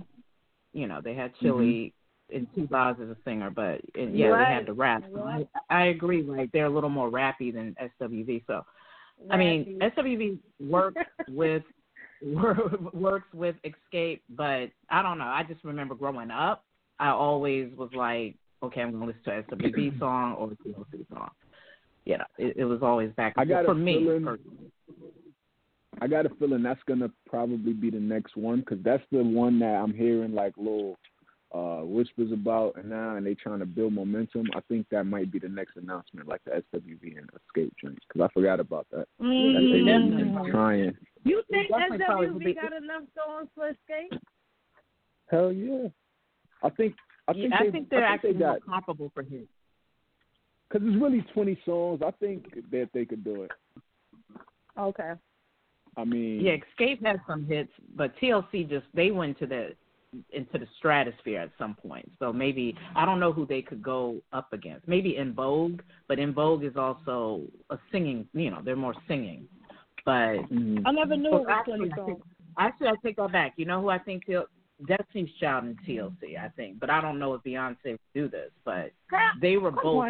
[0.73, 1.93] You know, they had Chili
[2.31, 4.45] and T-Boz as a singer, but and, yeah, Right.
[4.49, 5.03] they had the rap.
[5.13, 6.21] So I, I agree.
[6.21, 8.43] Like they're a little more rappy than SWV.
[8.45, 8.65] So
[9.31, 11.63] I mean, SWV works with
[12.93, 15.25] works with Xscape, but I don't know.
[15.25, 16.65] I just remember growing up,
[16.99, 20.55] I always was like, okay, I'm going to listen to a SWV song or a
[20.67, 21.29] TLC song.
[22.07, 23.99] You know, it, it was always back and forth for me.
[23.99, 24.71] feeling- personally.
[25.99, 29.59] I got a feeling that's gonna probably be the next one because that's the one
[29.59, 30.95] that I'm hearing like little
[31.53, 34.45] uh whispers about and now, and they trying to build momentum.
[34.55, 38.21] I think that might be the next announcement, like the SWV and Xscape joints, because
[38.29, 39.07] I forgot about that.
[39.17, 40.51] That they Mm.
[40.51, 40.95] trying.
[41.25, 44.19] You think Definitely probably would SWV be- got enough songs for Xscape?
[45.31, 45.87] Hell yeah.
[46.63, 46.95] I think
[47.27, 49.23] I think Yeah, I they, think they're I actually think they got more comparable for
[49.23, 49.47] him.
[50.69, 52.01] Because it's really 20 songs.
[52.05, 53.51] I think that they could do it.
[54.77, 55.13] Okay.
[55.95, 59.71] I mean, Yeah, Xscape had some hits, but TLC just they went to the
[60.31, 62.09] into the stratosphere at some point.
[62.19, 64.87] So maybe I don't know who they could go up against.
[64.87, 68.27] Maybe En Vogue, but En Vogue is also a singing.
[68.33, 69.47] You know, they're more singing.
[70.05, 70.83] But mhm.
[70.85, 72.07] I never knew Well, it was actually, 20 I songs.
[72.07, 72.21] think,
[72.57, 73.53] actually, I take that back.
[73.57, 74.37] You know who I think T-
[74.85, 76.25] Destiny's Child and mm-hmm.
[76.25, 76.39] TLC.
[76.39, 78.51] I think, but I don't know if Beyonce would do this.
[78.63, 78.91] But
[79.41, 80.05] they were both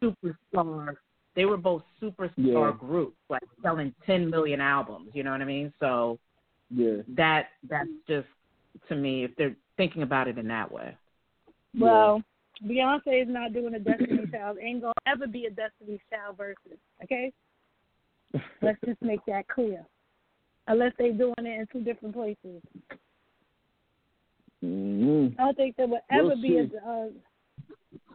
[0.00, 0.94] superstar.
[1.34, 2.72] They were both superstar Yeah.
[2.78, 5.10] groups, like selling 10 million albums.
[5.14, 5.72] You know what I mean?
[5.80, 6.18] So
[6.70, 6.98] yeah.
[7.08, 8.28] that that's just
[8.88, 10.96] to me, if they're thinking about it in that way.
[11.78, 12.22] Well,
[12.64, 14.58] Beyonce is not doing a Destiny Child.
[14.60, 16.78] Ain't gonna ever be a Destiny Child versus.
[17.02, 17.32] Okay.
[18.62, 19.84] Let's just make that clear.
[20.68, 22.62] Unless they're doing it in two different places.
[24.62, 26.62] Hmm I don't think there would ever We'll be a.
[26.62, 27.06] Uh,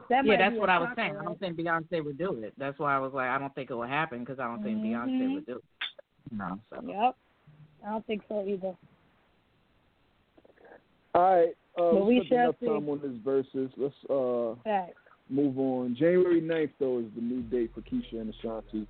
[0.09, 1.17] that yeah, that's what I was shocker, saying.
[1.19, 2.53] I don't think Beyonce would do it.
[2.57, 4.77] That's why I was like, I don't think it would happen because I don't think
[4.81, 5.33] Beyonce Mhm.
[5.33, 5.63] would do it.
[6.31, 7.15] No, so Yep.
[7.85, 8.73] I don't think so either.
[11.13, 11.49] All right.
[11.77, 12.65] Uh, But we we spent shall enough see.
[12.67, 13.71] time on this versus.
[13.75, 14.97] Let's uh Facts.
[15.29, 15.95] move on.
[15.95, 18.87] January 9th, though, is the new date for Keyshia and Ashanti.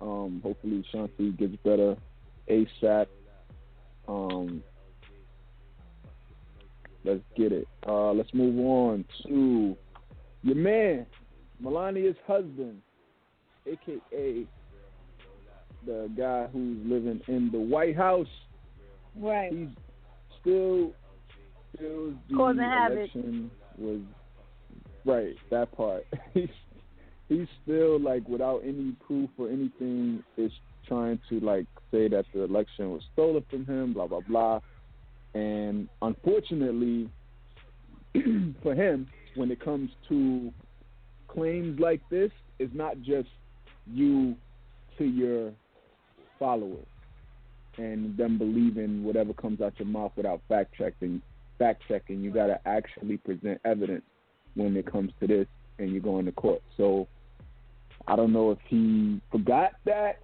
[0.00, 1.96] Um, hopefully, Ashanti gets better
[2.48, 3.06] ASAP.
[4.08, 4.62] Um,
[7.04, 7.66] let's get it.
[7.86, 9.76] Uh, let's move on to
[10.42, 11.06] your man,
[11.62, 12.80] Melania's husband,
[13.66, 14.46] aka
[15.86, 18.26] the guy who's living in the White House.
[19.16, 19.52] Right.
[19.52, 19.68] He's
[20.40, 20.92] still
[21.78, 22.98] feels the Causing havoc.
[22.98, 24.00] election was
[25.04, 25.34] right.
[25.50, 26.04] That part.
[26.34, 26.48] he's
[27.28, 30.52] he's still like without any proof or anything is
[30.86, 33.92] trying to like say that the election was stolen from him.
[33.94, 34.60] Blah blah blah.
[35.34, 37.08] And unfortunately
[38.62, 40.52] for him, when it comes to
[41.28, 43.28] claims like this, it's not just
[43.86, 44.34] you
[44.98, 45.52] to your
[46.38, 46.86] followers
[47.78, 51.22] and them believing whatever comes out your mouth without fact checking.
[51.58, 54.04] Fact checking, you got to actually present evidence
[54.54, 55.46] when it comes to this,
[55.78, 56.62] and you're going to court.
[56.76, 57.06] So
[58.08, 60.18] I don't know if he forgot that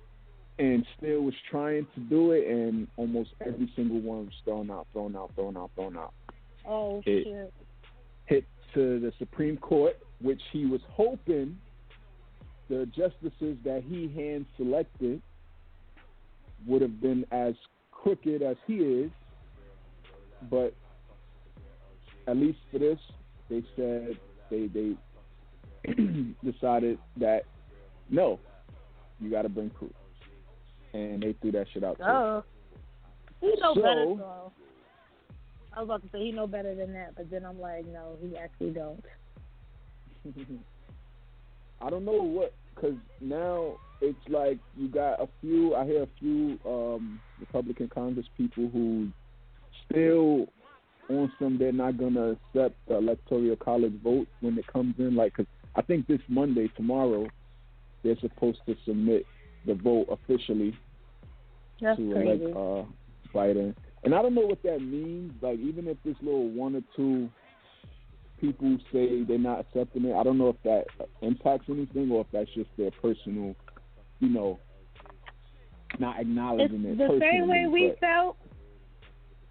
[0.59, 4.87] and still was trying to do it, and almost every single one was thrown out,
[4.93, 6.15] thrown out, thrown out, thrown out.
[6.67, 7.53] Oh It- shit.
[8.27, 8.45] Hit
[8.75, 11.57] to the Supreme Court, which he was hoping
[12.69, 15.23] the justices that he hand selected
[16.67, 17.55] would have been as
[17.93, 19.11] crooked as he is,
[20.51, 20.75] but
[22.27, 22.99] at least for this,
[23.49, 24.19] they said
[24.51, 24.97] they they
[26.43, 27.43] decided that
[28.11, 28.41] no,
[29.21, 29.93] you got to bring proof,
[30.97, 31.99] and they threw that shit out.
[32.01, 32.45] Oh.
[33.41, 34.53] He know better, So- so.
[35.73, 38.17] I was about to say he know better than that, but then I'm like, no,
[38.23, 39.05] he actually don't.
[41.83, 45.75] I don't know what, because now it's like you got a few.
[45.75, 49.09] I hear a few um, Republican Congress people who
[49.85, 50.47] still
[51.11, 51.59] on some.
[51.59, 55.15] They're not gonna accept the electoral college vote when it comes in.
[55.15, 57.27] Like, cause I think this Monday, tomorrow,
[58.03, 59.27] they're supposed to submit
[59.67, 60.75] the vote officially
[61.81, 62.45] That's to crazy.
[62.45, 62.85] elect uh,
[63.37, 63.75] Biden.
[64.05, 65.33] And I don't know what that means.
[65.43, 67.29] Like, even if this little one or two
[68.41, 70.85] people say they're not accepting it, I don't know if that
[71.23, 73.55] impacts anything or if that's just their personal,
[74.21, 74.59] you know,
[75.99, 76.99] not It's acknowledging it.
[76.99, 78.37] the same way we but- felt.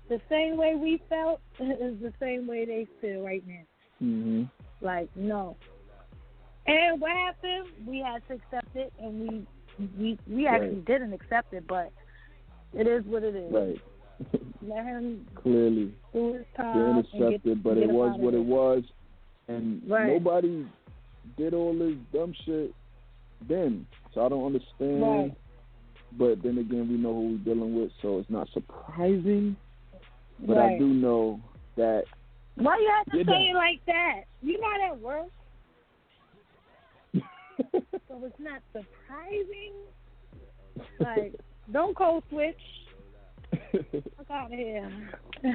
[0.07, 3.63] The same way we felt is the same way they feel right now.
[4.01, 4.49] Mhm.
[4.81, 5.57] Like no.
[6.67, 7.69] And what happened?
[7.87, 9.47] We had to accept it, and we
[9.97, 10.85] we we actually Right.
[10.85, 11.91] didn't accept it, but
[12.75, 13.51] it is what it is.
[13.51, 13.81] Right.
[14.67, 18.39] Let him Clearly, do his time and get, intercepted, but get it was what there.
[18.41, 18.83] it was,
[19.47, 20.07] and Right.
[20.13, 20.65] nobody
[21.37, 22.73] did all this dumb shit
[23.47, 23.85] then.
[24.13, 25.01] So I don't understand.
[25.01, 25.33] Right.
[26.17, 29.55] But then again, we know who we're dealing with, so it's not surprising.
[30.47, 31.39] But I do know
[31.77, 32.03] that
[32.55, 34.21] Why you have to say it like that?
[34.41, 35.27] You're not at work,
[37.71, 39.73] so it's not surprising.
[40.99, 41.33] Like,
[41.71, 42.55] don't code switch.
[43.71, 44.91] Fuck out of here.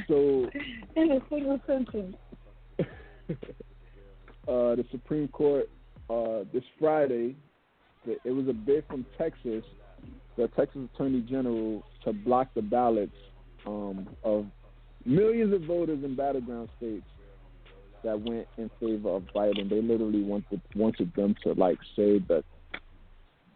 [0.08, 0.48] so
[0.96, 2.16] In a single sentence.
[2.80, 2.84] uh,
[4.46, 5.68] the Supreme Court
[6.08, 7.36] uh, this Friday.
[8.06, 9.62] It was a bid from Texas,
[10.36, 13.12] the Texas Attorney General, to block the ballots
[13.66, 14.46] um, of
[15.04, 17.04] millions of voters in battleground states
[18.02, 19.68] that went in favor of Biden.
[19.68, 22.44] They literally wanted wanted them to like say that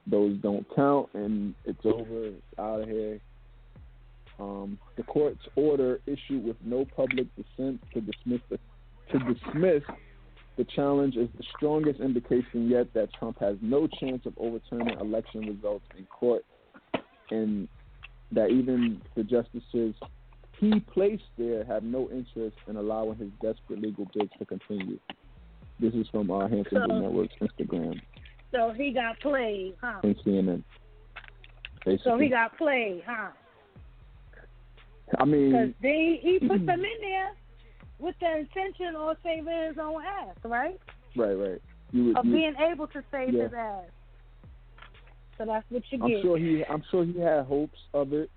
[0.07, 3.21] those don't count and it's over, it's out of here.
[4.39, 8.59] Um, the court's order issued with no public dissent to dismiss the
[9.13, 9.83] to dismiss
[10.57, 15.47] the challenge is the strongest indication yet that Trump has no chance of overturning election
[15.47, 16.45] results in court,
[17.31, 17.69] and
[18.33, 19.95] that even the justices
[20.61, 24.99] he placed there have no interest in allowing his desperate legal bids to continue.
[25.81, 28.01] This is from our Hanson So- Network's Instagram
[28.55, 30.01] So he got played, huh?
[30.05, 30.63] and CNN.
[31.85, 31.99] Basically.
[32.05, 33.31] So he got played, huh?
[35.19, 37.31] I mean, Because they he put them in there
[37.99, 40.79] with the intention of saving his own ass, right?
[41.17, 41.63] right, right.
[41.93, 43.45] You would, Of you, being able to save Yeah.
[43.45, 43.85] his ass.
[45.39, 46.05] So that's what you get.
[46.05, 48.31] I'm sure he, I'm sure he had hopes of it.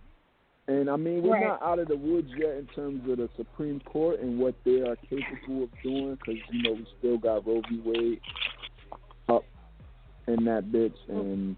[0.67, 1.47] And I mean, we're Right.
[1.47, 4.81] not out of the woods yet in terms of the Supreme Court and what they
[4.81, 7.79] are capable of doing, because you know we still got Roe v.
[7.85, 8.19] Wade
[10.27, 11.19] in that bitch oh.
[11.21, 11.55] and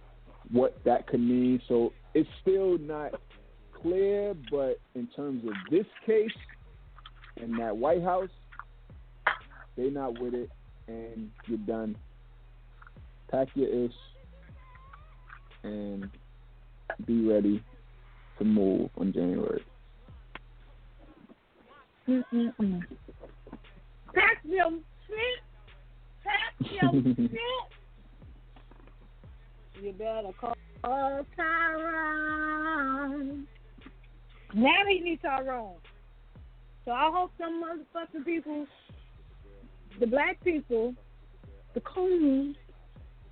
[0.51, 1.61] what that could mean.
[1.67, 3.19] So it's still not
[3.81, 6.29] clear, but in terms of this case
[7.41, 8.29] and that White House,
[9.77, 10.49] they not with it,
[10.87, 11.95] and you're done.
[13.31, 13.93] Pack your ish
[15.63, 16.09] and
[17.05, 17.63] be ready
[18.39, 19.63] to move on January.
[22.07, 22.81] Mm-mm-mm.
[24.13, 24.71] Pack your
[25.07, 25.39] shit.
[26.23, 27.31] Pack your shit.
[29.81, 30.55] You better call
[31.35, 33.47] Tyrone.
[34.53, 35.77] Now he needs Tyrone.
[36.83, 38.67] So I hope some motherfucking people,
[39.99, 40.93] the black people,
[41.73, 42.57] the coons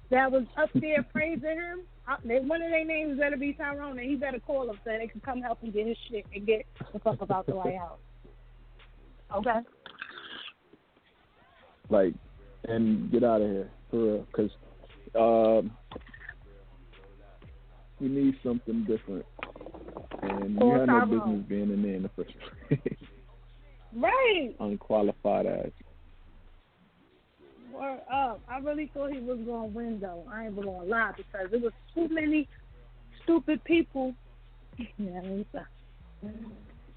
[0.09, 1.81] that was up there praising him,
[2.25, 5.19] one of their names better be Tyrone, and he better call them so they can
[5.21, 7.99] come help him get his shit and get the fuck about the White House.
[9.35, 9.59] Okay.
[11.89, 12.13] Like,
[12.65, 14.51] and get out of here for real, because
[15.15, 15.71] um,
[17.99, 19.25] we need something different,
[20.21, 22.31] and you Call have no business being in there in the first
[22.67, 22.79] place.
[23.95, 24.55] Right.
[24.59, 25.71] Unqualified ass.
[27.73, 28.31] Word up.
[28.33, 30.23] Um, I really thought he was going to win, though.
[30.31, 32.47] I ain't even going to lie because there was too many
[33.23, 34.13] stupid people.
[34.99, 35.21] Yeah.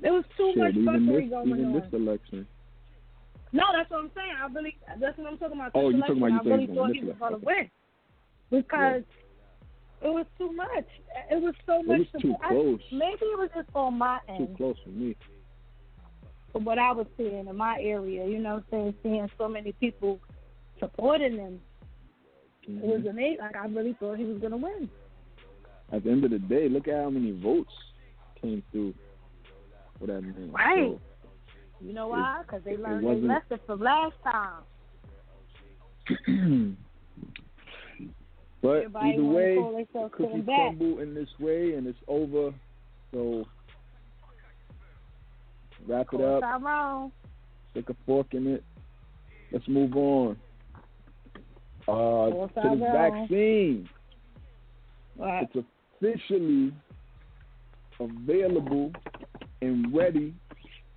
[0.01, 1.73] There was too much Shit, even fuckery this, going even on.
[1.75, 2.47] this election.
[3.53, 4.33] No, that's what I'm saying.
[4.39, 5.73] I really, that's what I'm talking about.
[5.75, 7.71] Oh, This you talking about you I really thought he was going to win
[8.51, 9.03] because
[10.03, 10.87] it was too much.
[11.31, 12.01] It was so much.
[12.01, 12.35] It was too.
[12.43, 12.81] I- close.
[12.93, 14.49] maybe it was just on my end.
[14.49, 15.17] Too close for me.
[16.53, 20.19] from what I was seeing in my area, you know, saying seeing so many people
[20.81, 21.61] supporting him.
[22.67, 23.11] It was Mhm.
[23.11, 23.39] amazing.
[23.39, 24.91] Like I really thought he was gonna win.
[25.93, 27.73] At the end of the day, look at how many votes
[28.41, 28.95] came through
[29.99, 30.51] for that man.
[30.51, 30.99] Right.
[30.99, 31.01] So,
[31.81, 32.43] You know why?
[32.43, 34.65] Because they it learned their lesson from last time.
[38.63, 42.53] but Everybody either way, cookies crumble in this way, and it's over.
[43.13, 43.47] So
[45.89, 46.43] wrap it up.
[46.43, 47.13] Tyrone.
[47.71, 48.65] Stick a fork in it.
[49.53, 50.37] Let's move on.
[51.89, 53.89] Uh, to the vaccine.
[55.19, 55.49] Right.
[55.55, 55.67] It's
[56.01, 56.73] officially
[57.99, 58.93] available
[59.63, 60.35] and ready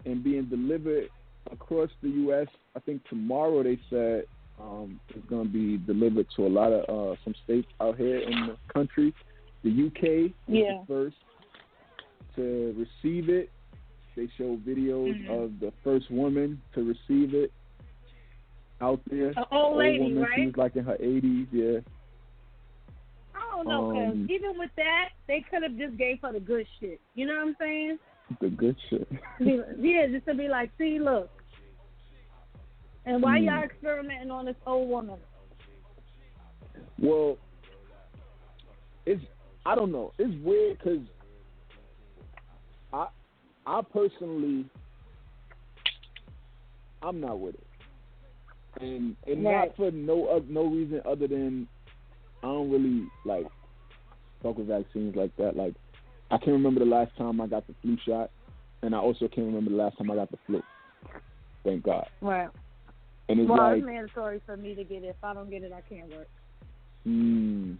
[0.05, 1.09] and being delivered
[1.51, 2.47] across the U.S.
[2.75, 4.25] I think tomorrow they said
[4.59, 8.17] um, it's going to be delivered to a lot of uh, some states out here
[8.19, 9.13] in the country.
[9.63, 10.79] The UK Yeah.
[10.79, 11.15] the first
[12.35, 13.49] to receive it.
[14.15, 15.29] They show videos Mhm.
[15.43, 17.51] of the first woman to receive it
[18.81, 19.29] out there.
[19.29, 20.27] An old lady, woman.
[20.35, 21.47] She was like in her 80s.
[21.51, 21.79] Yeah.
[23.35, 26.39] I don't know, because Um, even with that, they could have just gave her the
[26.39, 26.99] good shit.
[27.15, 27.99] You know what I'm saying?
[28.39, 29.07] The good shit.
[29.39, 31.29] Yeah, just to be like, see, look.
[33.05, 33.45] And why Hmm.
[33.45, 35.19] y'all experimenting on this old woman?
[36.99, 37.37] Well,
[39.05, 39.23] it's
[39.65, 40.11] I don't know.
[40.17, 41.01] It's weird because
[42.91, 43.07] I
[43.65, 44.65] I personally
[47.01, 47.67] I'm not with it,
[48.81, 49.67] and and Right.
[49.67, 51.67] not for no oth- no reason other than
[52.43, 53.47] I don't really like
[54.41, 55.55] fuck with vaccines like that.
[55.57, 55.73] Like
[56.31, 58.31] I can't remember the last time I got the flu shot,
[58.81, 60.63] and I also can't remember the last time I got the flu.
[61.63, 62.07] Thank God.
[62.21, 62.49] Right.
[63.33, 65.07] And it's Well, like, it's mandatory for me to get it.
[65.07, 66.27] If I don't get it, I can't work.
[67.07, 67.77] mm,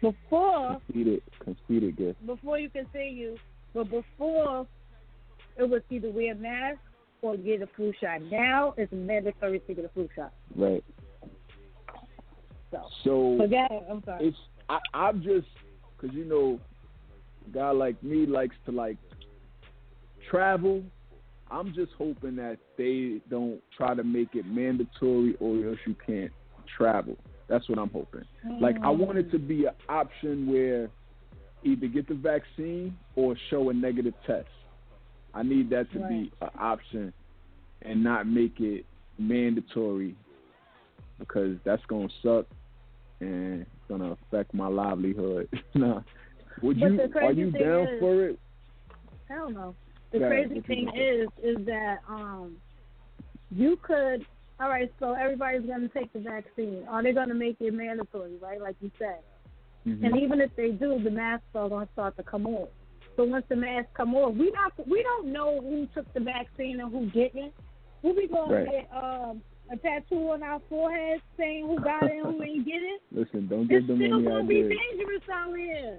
[0.00, 2.26] Before, conceited, conceited gift.
[2.26, 3.36] before you continue,
[3.74, 4.66] but before
[5.58, 6.78] it was either wear a mask
[7.20, 8.22] or get a flu shot.
[8.22, 10.32] Now it's mandatory to get a flu shot.
[10.56, 10.82] Right.
[12.70, 14.28] So, So but that, I'm sorry.
[14.28, 14.36] it's
[14.70, 15.48] I, I'm just
[16.00, 16.58] because you know,
[17.46, 18.96] a guy like me likes to like
[20.30, 20.82] travel.
[21.50, 26.32] I'm just hoping that they don't try to make it mandatory or else you can't
[26.76, 27.16] travel.
[27.48, 28.24] That's what I'm hoping.
[28.60, 30.90] Like I want it to be an option where
[31.64, 34.48] either get the vaccine or show a negative test.
[35.34, 37.12] I need that to be an option
[37.82, 38.84] and not make it
[39.18, 40.14] mandatory
[41.18, 42.46] because that's gonna suck
[43.20, 45.48] and it's gonna affect my livelihood.
[45.74, 46.02] nah.
[46.62, 48.38] Would But you are you down is- for it?
[49.28, 49.74] Hell no.
[50.12, 52.56] The crazy thing gonna is, is that um,
[53.50, 54.24] you could.
[54.60, 56.84] All right, so everybody's gonna take the vaccine.
[56.88, 58.60] Are they gonna make it mandatory, right?
[58.60, 59.20] Like you said.
[59.86, 60.04] Mhm.
[60.04, 62.68] And even if they do, the masks are gonna start to come off.
[63.16, 66.80] So once the masks come off, we not we don't know who took the vaccine
[66.80, 67.52] and who didn't.
[68.02, 68.64] We be Right.
[68.64, 72.64] to get um, a tattoo on our forehead saying who got it and who ain't
[72.64, 73.02] get it.
[73.12, 75.98] Listen, don't It's give them still any gonna be dangerous out here.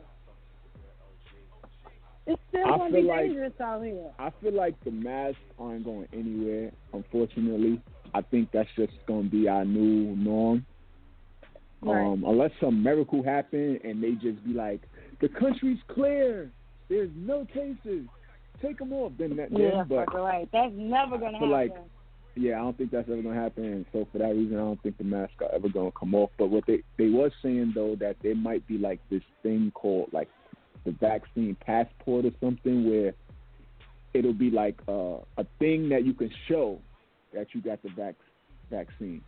[2.30, 4.12] It's still I gonna feel be like- dangerous out here.
[4.20, 6.72] I feel like the masks aren't going anywhere.
[6.94, 7.82] Unfortunately,
[8.14, 10.66] I think that's just going to be our new norm.
[11.82, 12.06] Right.
[12.06, 14.82] Um, unless some miracle happen and they just be like,
[15.22, 16.52] the country's clear,
[16.90, 18.06] there's no cases,
[18.62, 19.14] take them off.
[19.18, 20.48] Then that, then, Yeah, but right.
[20.52, 21.50] That's never gonna happen.
[21.52, 21.76] like
[22.36, 23.64] yeah, I don't think that's ever gonna happen.
[23.66, 26.32] And so for that reason, I don't think the mask are ever gonna come off.
[26.38, 30.10] But what they they was saying though that there might be like this thing called
[30.12, 30.28] like
[30.86, 33.14] the vaccine passport or something where
[34.14, 36.80] it'll be like uh, a thing that you can show
[37.34, 38.16] that you got the vac-
[38.72, 39.22] vaccine.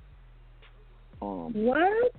[1.22, 2.12] Um, what?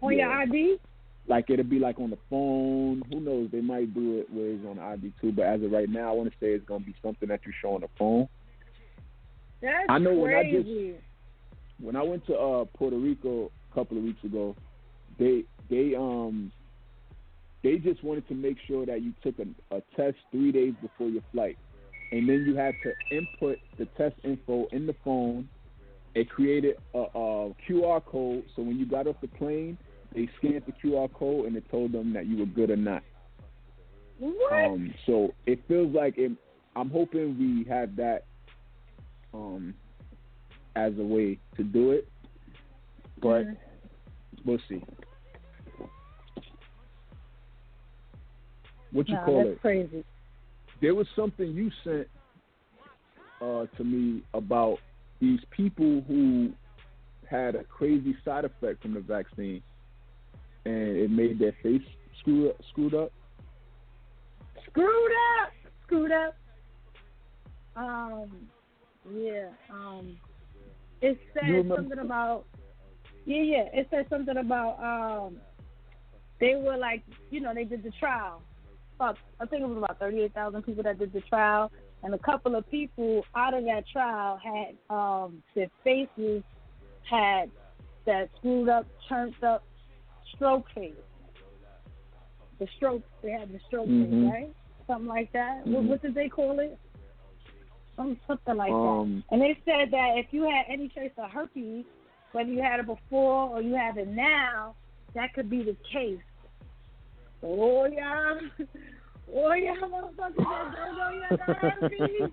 [0.00, 0.78] On your ID?
[1.26, 3.02] like it'll be like on the phone.
[3.12, 3.50] Who knows?
[3.52, 5.32] They might do it where it's on the ID too.
[5.32, 7.52] But as of right now, I want to say it's gonna be something that you
[7.60, 8.28] show on the phone.
[9.60, 10.68] That's I know when I just-
[11.80, 14.56] when I went to uh Puerto Rico a couple of weeks ago,
[15.18, 16.50] they they um
[17.62, 21.08] they just wanted to make sure that you took a, a test three days before
[21.08, 21.58] your flight,
[22.12, 25.48] and then you had to input the test info in the phone.
[26.14, 29.76] It created a, a QR code, so when you got off the plane,
[30.14, 33.02] they scanned the QR code and it told them that you were good or not.
[34.18, 34.52] what?
[34.52, 36.32] Um, so it feels like it,
[36.76, 38.24] I'm hoping we have that
[39.34, 39.74] um,
[40.76, 42.08] as a way to do it,
[43.20, 43.56] but Mhm.
[44.44, 44.82] we'll see.
[48.92, 49.60] What you Nah, call that's it?
[49.60, 50.04] crazy.
[50.80, 52.08] There was something you sent
[53.40, 54.78] uh, to me about
[55.20, 56.50] these people who
[57.28, 59.62] had a crazy side effect from the vaccine,
[60.64, 61.82] and it made their face
[62.20, 63.12] screw up, screwed up.
[64.70, 65.12] Screwed
[65.42, 65.52] up.
[65.84, 66.36] Screwed up.
[67.76, 68.48] Um,
[69.14, 69.48] yeah.
[69.70, 70.16] Um,
[71.00, 72.44] it said something about.
[73.24, 73.64] Yeah, yeah.
[73.72, 74.78] It said something about.
[74.82, 75.36] Um,
[76.40, 78.42] they were like, you know, they did the trial.
[78.98, 81.70] About, I think it was about thirty-eight thousand people that did the trial,
[82.02, 86.42] and a couple of people out of that trial had um their faces
[87.08, 87.48] had
[88.06, 89.62] that screwed up, turned up
[90.34, 90.94] stroke face.
[92.58, 94.10] The stroke, they had the stroke Mhm.
[94.10, 94.50] face, right?
[94.88, 95.64] Something like that.
[95.64, 95.88] What, Mhm.
[95.90, 96.76] what did they call it?
[97.94, 99.34] Some something like Um, that.
[99.34, 101.84] And they said that if you had any trace of herpes,
[102.32, 104.74] whether you had it before or you have it now,
[105.14, 106.20] that could be the case.
[107.42, 108.34] Oh yeah,
[109.34, 112.30] oh yeah, motherfuckers that don't know you got herpes.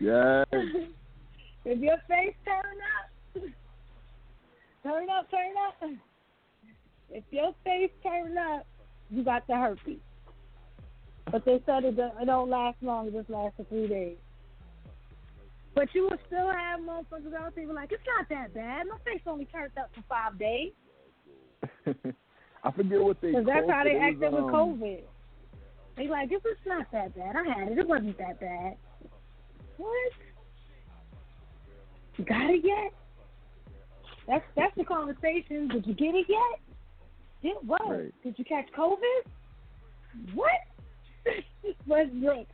[0.00, 0.46] Yes.
[1.64, 3.42] if your face turn up,
[4.82, 5.90] turn up, turn up.
[7.10, 8.66] If your face turn up,
[9.10, 9.98] you got the herpes.
[11.32, 14.16] But they said it don't, it don't last long; it just lasts for three days.
[15.74, 18.86] But you will still have motherfuckers out there like, it's not that bad.
[18.86, 20.72] My face only turned up for five days.
[22.64, 23.28] I forget what they.
[23.28, 25.02] Because that's how they It was, acted with um, COVID.
[25.96, 27.36] They like, this is not that bad.
[27.36, 27.78] I had it.
[27.78, 28.76] It wasn't that bad.
[29.76, 30.12] What?
[32.16, 32.92] You got it yet?
[34.26, 35.68] That's that's the conversation.
[35.68, 36.60] Did you get it yet?
[37.42, 37.80] Did what?
[37.88, 38.12] Right.
[38.22, 39.22] Did you catch COVID?
[40.34, 40.50] What?
[41.86, 42.46] Was Westbrook.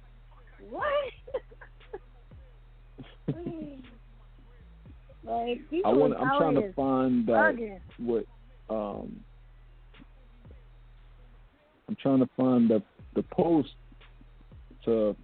[0.70, 0.84] What?
[5.24, 6.14] like I want.
[6.14, 8.24] I'm trying to find that what
[8.68, 9.24] um
[11.92, 12.82] I'm trying to find the
[13.14, 13.68] the post
[14.86, 15.14] to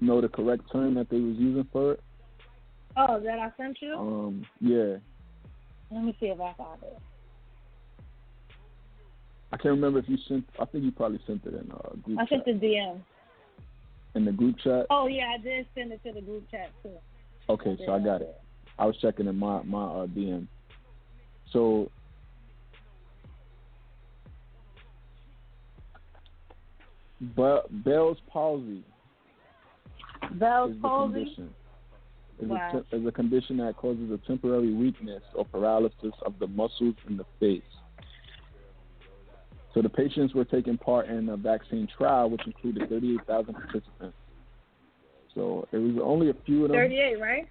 [0.00, 2.00] know the correct term that they was using for it.
[2.96, 3.92] Oh, that I sent you?
[3.94, 4.96] Um yeah.
[5.90, 6.98] Let me see if I found it.
[9.52, 12.18] I can't remember if you sent I think you probably sent it in a group
[12.18, 12.42] I chat.
[12.46, 13.00] sent the DM.
[14.14, 14.86] in the group chat.
[14.88, 16.92] Oh yeah, I did send it to the group chat too.
[17.50, 18.34] Okay, so I got it.
[18.78, 20.46] I was checking in my my uh, DM.
[21.52, 21.90] So
[27.34, 28.82] Bell's palsy
[30.32, 31.12] Bell's is palsy.
[31.14, 31.54] condition.
[32.40, 32.70] Is, Wow.
[32.72, 36.96] a te- is a condition that causes a temporary weakness or paralysis of the muscles
[37.08, 37.62] in the face.
[39.72, 44.16] So the patients were taking part in a vaccine trial, which included 38,000 participants.
[45.34, 46.76] So it was only a few of them.
[46.78, 47.48] Thirty-eight, right?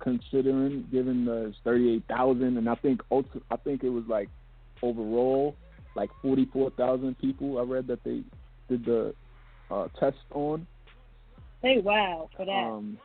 [0.00, 4.28] considering given the thirty eight thousand and I think I think it was like
[4.82, 5.54] overall
[5.94, 8.22] like forty four thousand people I read that they
[8.68, 9.14] did the
[9.70, 10.66] uh, test on.
[11.62, 12.52] Hey, wow, for that.
[12.52, 12.98] Um,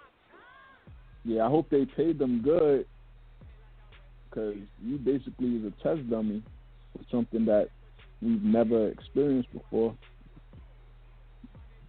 [1.23, 2.85] yeah, I hope they paid them good
[4.29, 6.43] because you basically is a test dummy
[6.93, 7.69] for something that
[8.21, 9.95] we've never experienced before.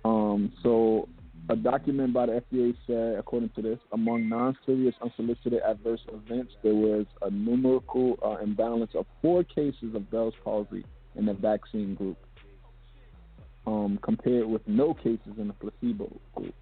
[0.05, 1.09] Um, so
[1.49, 6.75] a document by the FDA said, according to this, among non-serious unsolicited adverse events, there
[6.75, 10.85] was a numerical uh, imbalance of four cases of Bell's palsy
[11.17, 12.17] in the vaccine group,
[13.67, 16.55] um, compared with no cases in the placebo group.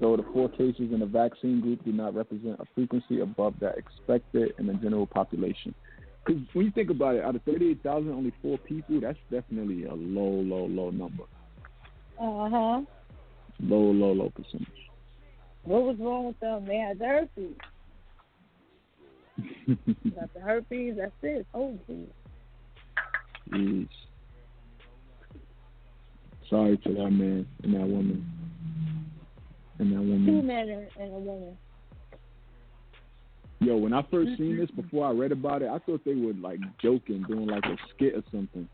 [0.00, 3.78] Though the four cases in the vaccine group do not represent a frequency above that
[3.78, 5.74] expected in the general population.
[6.24, 9.94] Because when you think about it, out of 38,000, only four people, that's definitely a
[9.94, 11.24] low, low, low number.
[12.20, 12.80] Uh huh.
[13.60, 14.68] Low, low, low percentage.
[15.62, 16.66] What was wrong with them?
[16.66, 17.54] They had herpes.
[20.14, 20.94] Got the herpes.
[20.98, 21.46] That's it.
[21.54, 22.08] Oh, geez.
[23.50, 23.88] Jeez.
[26.50, 28.24] Sorry to that man and that woman.
[29.78, 30.26] And that woman.
[30.26, 31.56] Two men and, a woman.
[33.60, 36.34] Yo, when I first seen this before I read about it, I thought they were
[36.34, 38.68] like joking, doing like a skit or something.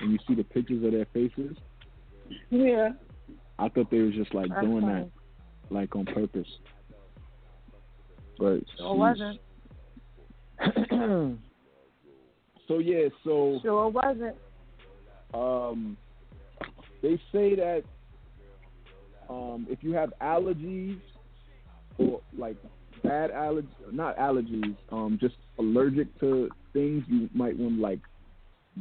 [0.00, 1.56] And you see the pictures of their faces,
[2.48, 2.90] Yeah.
[3.58, 5.02] I thought they was just like That's doing funny.
[5.02, 5.10] that,
[5.74, 6.48] like on purpose.
[8.38, 9.38] But Sure wasn't.
[12.66, 14.36] so yeah, so Sure wasn't.
[15.34, 15.98] um,
[17.02, 17.82] they say that
[19.28, 20.98] um, if you have allergies
[21.98, 22.56] or like
[23.02, 28.00] bad allergies, not allergies, um, just allergic to things, you might want to like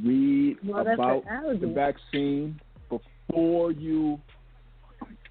[0.03, 1.23] read Well, about
[1.59, 2.59] the vaccine
[2.89, 4.19] before you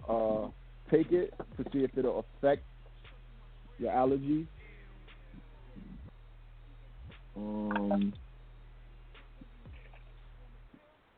[0.09, 0.49] uh,
[0.91, 2.63] take it to see if it'll affect
[3.79, 4.47] your allergies.
[7.37, 8.13] Um,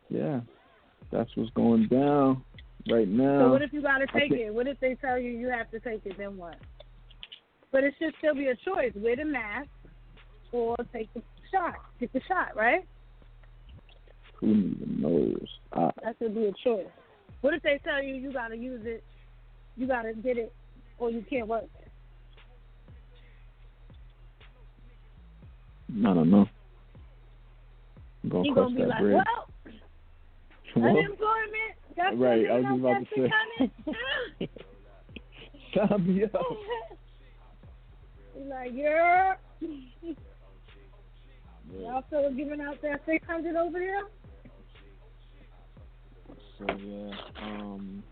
[0.09, 0.41] yeah,
[1.11, 2.43] that's what's going down
[2.91, 3.47] right now.
[3.47, 4.53] So what if you got to take it?
[4.53, 6.17] What if they tell you you have to take it?
[6.19, 6.57] Then what?
[7.73, 9.69] But it should still be a choice: wear the mask
[10.53, 11.75] or take the shot.
[11.99, 12.87] Get the shot, right?
[14.41, 15.47] Who even knows?
[15.73, 16.87] I, That should be a choice.
[17.41, 19.03] What if they tell you you got to use it,
[19.77, 20.53] you got to get it,
[20.99, 21.65] or you can't work?
[25.91, 26.49] I don't know.
[28.23, 29.15] I'm gonna gonna be like, bridge.
[29.15, 29.50] Well,
[30.77, 31.75] unemployment.
[31.97, 33.29] That's Right, I was don't about to
[34.39, 34.49] say.
[35.75, 36.33] sign me up.
[38.49, 39.35] like, yeah.
[41.79, 44.03] Y'all still giving out that six hundred over there?
[46.59, 47.11] So yeah,
[47.43, 48.03] um,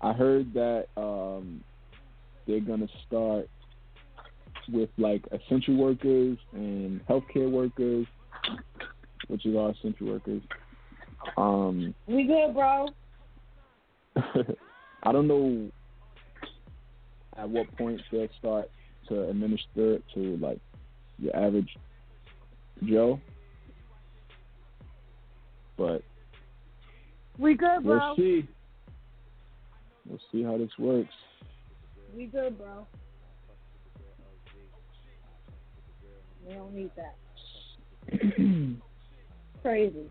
[0.00, 1.62] I heard that um,
[2.46, 3.48] they're gonna start
[4.72, 8.06] with like essential workers and healthcare workers,
[9.28, 10.42] which is our essential workers.
[11.36, 12.88] Um, We good, bro.
[15.02, 15.70] I don't know
[17.36, 18.70] at what point they'll start
[19.08, 20.58] to administer it to like
[21.18, 21.68] your average
[22.84, 23.20] Joe,
[25.76, 26.02] but
[27.38, 27.98] We good, bro.
[27.98, 28.48] we'll see.
[30.08, 31.14] We'll see how this works.
[32.16, 32.86] We good, bro.
[36.46, 37.16] We don't need that.
[39.64, 40.10] Crazy.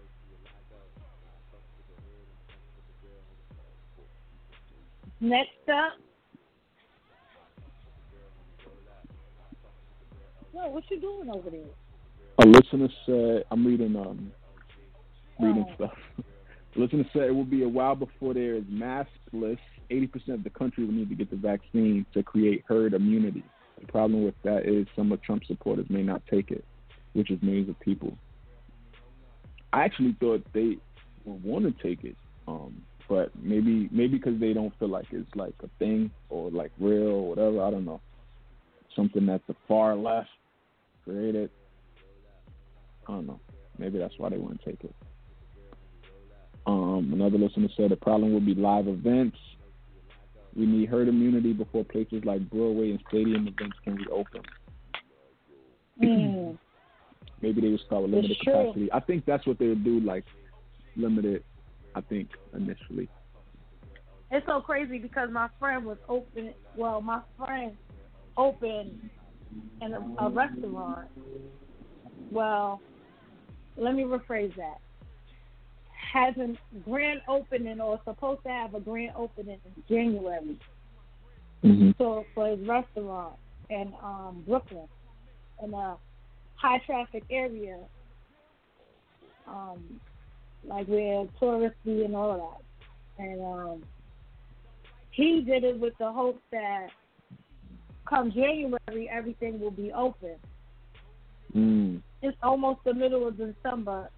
[5.21, 5.93] Next up.
[10.55, 11.59] Yo, what you doing over there?
[12.39, 14.31] A listener said, "I'm reading um,
[15.39, 15.75] reading Oh.
[15.75, 15.97] stuff."
[16.75, 19.59] A listener said it will be a while before there is maskless.
[19.91, 23.43] Eighty percent of the country will need to get the vaccine to create herd immunity.
[23.79, 26.65] The problem with that is some of Trump supporters may not take it,
[27.13, 28.17] which is millions of people.
[29.73, 30.77] I actually thought they
[31.25, 32.15] would want to take it,
[32.47, 36.71] um, but maybe maybe because they don't feel like it's like a thing or like
[36.79, 37.61] real or whatever.
[37.63, 37.99] I don't know.
[38.95, 40.29] Something that the far left
[41.03, 41.49] created.
[43.07, 43.39] I don't know.
[43.79, 44.93] Maybe that's why they wouldn't take it.
[46.67, 49.37] Um, another listener said the problem would be live events.
[50.55, 54.41] We need herd immunity before places like Broadway and stadium events can reopen.
[56.01, 56.57] Mm.
[57.43, 58.53] Maybe they would start with limited It's true.
[58.53, 58.89] capacity.
[58.93, 60.23] I think that's what they would do, like
[60.95, 61.43] limited.
[61.93, 63.09] I think initially.
[64.31, 66.53] It's so crazy because my friend was open.
[66.75, 67.75] Well, my friend
[68.37, 69.09] opened
[69.81, 71.09] in a, a restaurant.
[72.31, 72.81] Well,
[73.77, 74.77] let me rephrase that.
[76.13, 80.59] Has a grand opening or supposed to have a grand opening in January.
[81.63, 81.91] Mm-hmm.
[81.97, 83.35] So for his restaurant
[83.69, 84.87] in um, Brooklyn,
[85.61, 85.97] and a
[86.63, 87.77] high traffic area,
[89.47, 89.99] um,
[90.63, 93.23] like where touristy and all of that.
[93.23, 93.83] And um,
[95.11, 96.87] he did it with the hope that
[98.07, 100.35] come January everything will be open.
[101.53, 102.01] Mm.
[102.21, 104.09] It's almost the middle of December.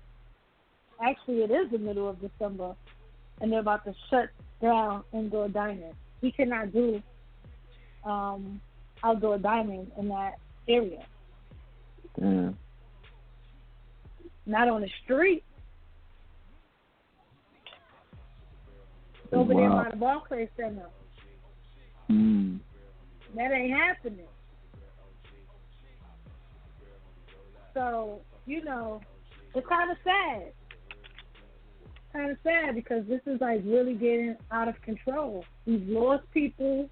[1.03, 2.75] Actually, it is the middle of December,
[3.41, 4.29] and they're about to shut
[4.61, 5.93] down indoor dining.
[6.21, 7.01] He cannot do
[8.05, 8.61] um,
[9.03, 10.35] outdoor dining in that
[10.69, 11.05] area,
[12.20, 12.57] Damn.
[14.45, 15.43] not on the street.
[19.34, 19.84] Over there Wow.
[19.84, 20.88] by the Barclays Center.
[22.09, 22.59] Mm.
[23.36, 24.28] That ain't happening.
[27.74, 29.01] So, you know,
[29.53, 30.53] it's kind of sad.
[32.13, 35.43] Kind of sad because this is like really getting out of control.
[35.66, 36.89] We've lost people.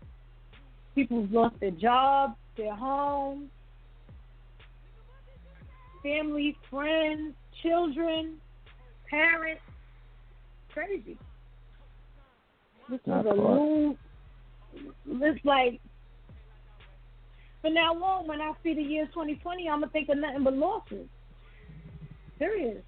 [0.95, 3.49] People's lost their jobs, their homes,
[6.03, 8.35] family, friends, children,
[9.09, 9.61] parents.
[10.73, 11.17] Crazy.
[12.89, 13.97] This is a new.
[15.07, 15.79] It's like
[17.61, 20.53] from now on, when I see the year 2020, I'm gonna think of nothing but
[20.53, 21.07] losses.
[22.37, 22.83] Serious.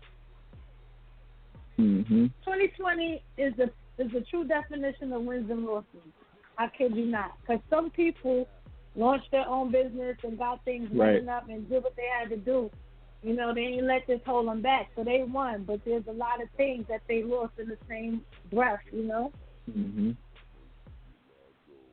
[1.80, 2.26] Mm-hmm.
[2.44, 3.66] 2020 is the
[3.98, 5.86] is the true definition of wins and losses.
[6.58, 7.32] I kid you not.
[7.42, 8.48] Because some people
[8.96, 11.14] launched their own business and got things Right.
[11.16, 12.70] running up and did what they had to do.
[13.26, 15.64] You know, they ain't let this hold them back, so they won.
[15.64, 18.22] But there's a lot of things that they lost in the same
[18.54, 18.80] breath.
[18.92, 19.32] You know,
[19.70, 20.12] Mm-hmm.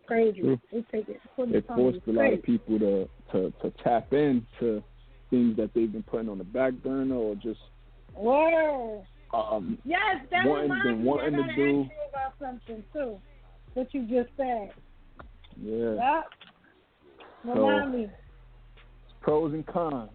[0.06, 0.40] crazy.
[0.40, 0.60] True.
[0.70, 1.20] They take it.
[1.38, 4.82] It forced a lot of people to, to to tap into
[5.30, 7.60] things that they've been putting on the back burner or just
[8.14, 9.04] Word.
[9.32, 11.02] um Yes, that Wanting- reminds been me.
[11.02, 13.20] I wanting to gotta do- ask you about something too.
[13.72, 14.70] What you just said.
[15.62, 16.22] yeah Yeah.
[17.44, 18.06] Remind me.
[19.22, 20.10] pros and cons.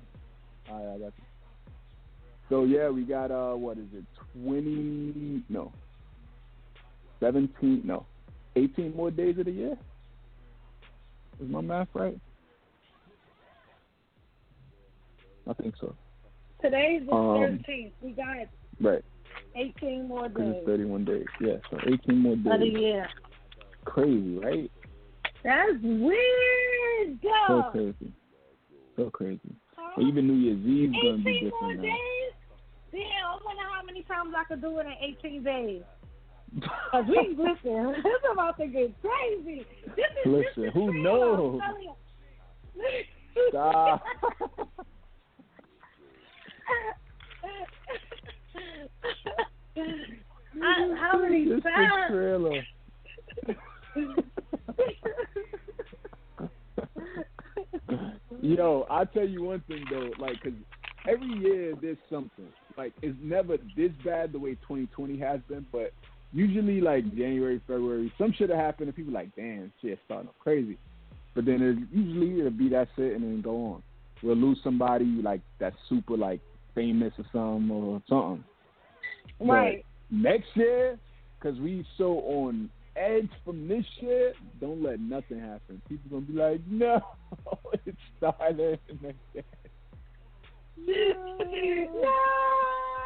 [0.70, 1.24] All right, I got you.
[2.50, 4.06] So yeah, we got uh what is it?
[4.34, 5.72] Twenty no.
[7.20, 8.06] Seventeen no.
[8.56, 9.78] Eighteen more days of the year?
[11.42, 12.18] Is my math right?
[15.50, 15.96] I think so.
[16.62, 17.92] Today's the Um, 13th.
[18.02, 18.48] We got
[18.82, 19.04] Right.
[19.56, 21.26] 18 more days it's thirty one days.
[21.42, 22.54] Yeah, so eighteen more days.
[22.54, 23.08] of the year.
[23.86, 24.72] Crazy, right?
[25.44, 28.14] That's weird, So crazy.
[28.96, 29.56] So crazy.
[30.00, 31.84] Even New Year's Eve is gonna be 18 more different now.
[31.84, 32.34] days?
[32.92, 34.94] Damn, I wonder how many times I could do it in
[35.26, 35.82] 18 days.
[36.92, 39.66] Cause we listen, it's about to get crazy.
[39.96, 41.60] This is Listen, this is who knows?
[41.64, 41.96] I'm telling you.
[43.50, 44.04] Stop.
[50.64, 52.66] I, how many This is times?
[58.42, 60.54] Yo, I'll tell you one thing though, like, cause
[61.08, 62.48] every year there's something.
[62.78, 65.92] Like, it's never this bad the way 2020 has been, but
[66.34, 70.36] usually like January, February, some shit will happen and people like, damn, shit starting up
[70.40, 70.78] crazy.
[71.36, 73.84] But then it, usually it'll be that shit and then go on.
[74.24, 76.42] We'll lose somebody like that's super like
[76.74, 78.44] famous or something or something.
[79.40, 79.86] But Right.
[80.10, 80.98] next year,
[81.40, 85.82] because we so on edge from this shit, don't let nothing happen.
[85.88, 87.02] People gonna be like, no,
[87.86, 89.44] it started next day.
[90.88, 90.94] no,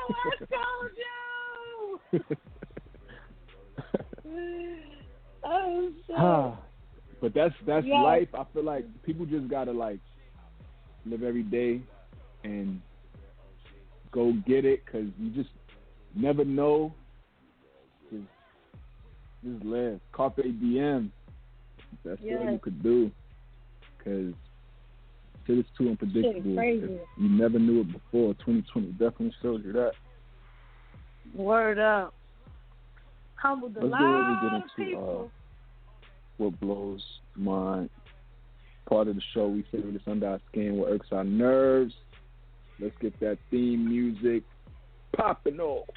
[0.09, 0.91] I told
[2.13, 2.21] you.
[5.43, 6.57] oh shit.
[7.21, 8.03] But that's that's Yes.
[8.03, 8.29] life.
[8.33, 9.99] I feel like people just gotta like
[11.05, 11.81] live every day
[12.43, 12.81] and
[14.11, 15.49] go get it because you just
[16.15, 16.93] never know.
[19.43, 19.99] Just, live.
[20.11, 21.11] Carpe diem.
[22.05, 23.11] That's all you could do.
[23.97, 24.33] Because
[25.45, 26.55] shit is too unpredictable.
[26.55, 26.85] crazy.
[26.85, 28.33] If you never knew it before.
[28.35, 29.93] 2020 definitely showed you that.
[31.35, 32.13] Word up.
[33.35, 35.31] Humbled a lot get of into, uh, people.
[36.37, 37.03] what blows
[37.35, 37.89] my
[38.87, 39.47] part of the show.
[39.47, 41.93] We say this under our skin, what irks our nerves.
[42.79, 44.43] Let's get that theme music
[45.15, 45.87] popping off.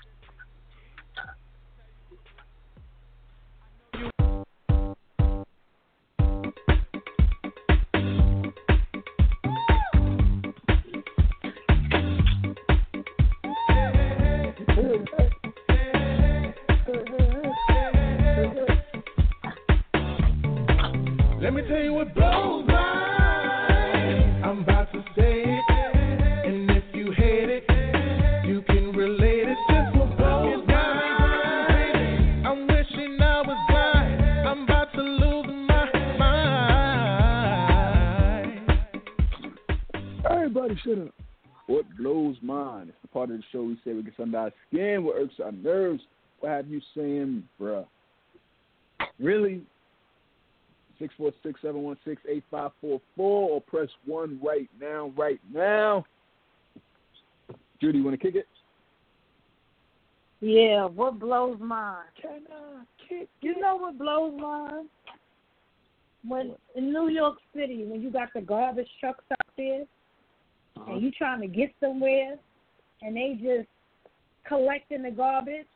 [41.67, 42.89] What blows mine?
[42.89, 45.35] It's the part of the show we say we get under our skin, what irks
[45.43, 46.03] our nerves.
[46.41, 47.87] What have you saying, bruh?
[49.19, 49.63] Really?
[51.01, 56.05] 646-716-8544 or press 1 right now, right now.
[57.81, 58.47] Judy, you want to kick it?
[60.41, 62.05] Yeah, what blows mine?
[62.21, 64.89] Can I kick You know what blows mine?
[66.27, 69.85] When in New York City, when you got the garbage trucks out there,
[70.77, 70.93] Uh-huh.
[70.93, 72.37] and you trying to get somewhere,
[73.03, 73.69] and they just
[74.47, 75.67] collecting the garbage.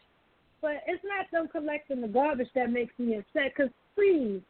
[0.60, 3.54] But it's not them collecting the garbage that makes me upset.
[3.54, 4.40] Cause please,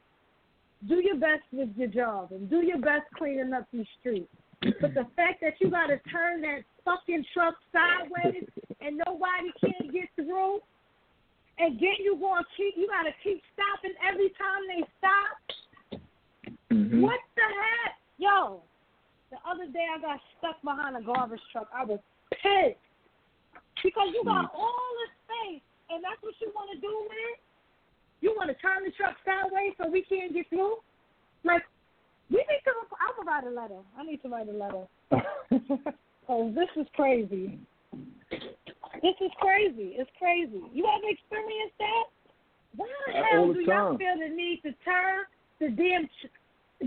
[0.87, 4.31] do your best with your job and do your best cleaning up these streets.
[4.81, 8.45] But the fact that you gotta turn that fucking truck sideways
[8.81, 10.61] and nobody can get through,
[11.59, 16.03] and get you going keep you gotta keep stopping every time they stop.
[16.71, 17.01] Mhm.
[17.01, 17.99] What the heck?
[18.19, 18.63] Yo,
[19.31, 21.69] the other day I got stuck behind a garbage truck.
[21.73, 22.01] I was
[22.31, 22.79] pissed.
[23.83, 27.41] Because you got all this space, and that's what you want to do with it?
[28.21, 30.77] You want to turn the truck sideways so we can't get through?
[31.45, 31.63] Like,
[32.31, 33.81] we need to, I'm going to write a letter.
[33.97, 34.85] I need to write a letter.
[36.31, 37.57] Oh, this is crazy.
[39.01, 39.97] This is crazy.
[39.97, 40.61] It's crazy.
[40.77, 42.05] You ever experienced that?
[42.77, 43.97] Why the All hell the do y'all time.
[43.97, 45.25] feel the need to turn
[45.59, 46.05] the damn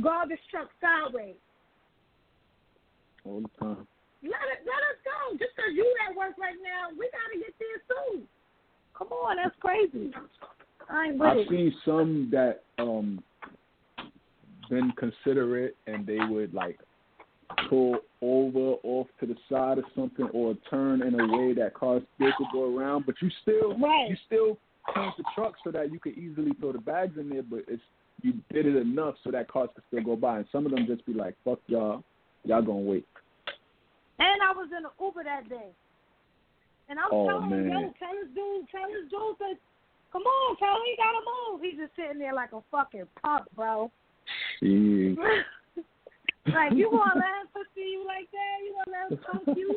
[0.04, 1.42] garbage truck sideways?
[3.26, 3.88] All the time.
[4.22, 5.34] Let it, let us go.
[5.42, 8.28] Just 'cause you at work right now, we gotta get there soon.
[8.94, 10.14] Come on, that's crazy.
[10.92, 13.24] I with I've seen some that um
[14.70, 16.80] been considerate and they would like
[17.70, 22.02] pull over off to the side or something or turn in a way that cars
[22.16, 24.10] still could go around, but you still Right.
[24.10, 24.58] you still
[24.96, 27.84] change the truck so that you could easily throw the bags in there, but it's
[28.22, 30.38] you did it enough so that cars could still go by.
[30.38, 32.04] And some of them just be like, "Fuck y'all,
[32.44, 33.08] y'all gonna wait."
[34.20, 35.74] And I was in an Uber that day.
[36.88, 37.72] And I'm Oh, telling man.
[37.72, 39.58] yo, tell this dude, tell this dude that,
[40.12, 41.62] come on, him he gotta move.
[41.62, 43.92] He's just sitting there like a fucking punk, bro.
[46.48, 48.62] Like, you gonna let him pussy you like that?
[48.66, 49.70] You gonna let him punk you?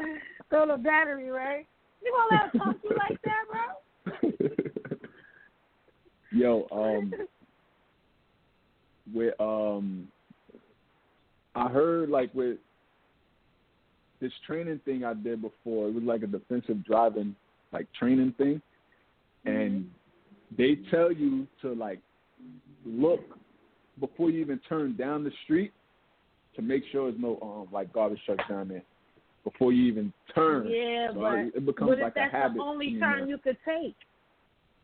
[0.48, 1.66] Throw the battery, right?
[2.02, 4.30] You gonna let him punk you like that, bro?
[6.32, 7.12] Yo, um,
[9.12, 10.08] with um,
[11.54, 12.56] I heard like with
[14.22, 15.88] this training thing I did before.
[15.88, 17.36] It was like a defensive driving
[17.72, 18.62] like training thing,
[19.44, 19.90] and
[20.56, 21.98] they tell you to like
[22.86, 23.20] look
[24.00, 25.72] before you even turn down the street
[26.56, 28.82] to make sure there's no um like garbage trucks down there
[29.44, 30.68] before you even turn.
[30.70, 32.58] Yeah, So but it, becomes what if like that's habit.
[32.58, 33.26] the only you turn know.
[33.26, 33.96] you could take?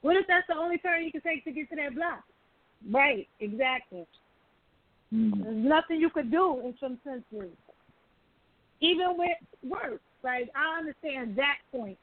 [0.02, 2.24] What if that's the only turn you could take to get to that block?
[2.90, 4.04] Right, exactly.
[5.14, 5.42] Mhm.
[5.42, 7.50] There's nothing you could do in some senses.
[8.80, 11.98] Even with work, like I understand that point.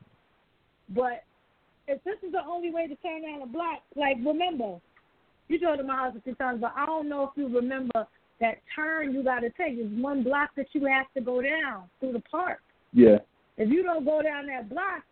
[0.90, 1.24] But
[1.88, 4.80] if this is the only way to turn down a block, like remember,
[5.48, 8.08] you drove to my house a few times, but I don't know if you remember
[8.42, 12.14] that turn you gotta take is one block that you have to go down through
[12.14, 12.60] the park.
[12.94, 13.18] Yeah.
[13.58, 15.04] If you don't go down that block,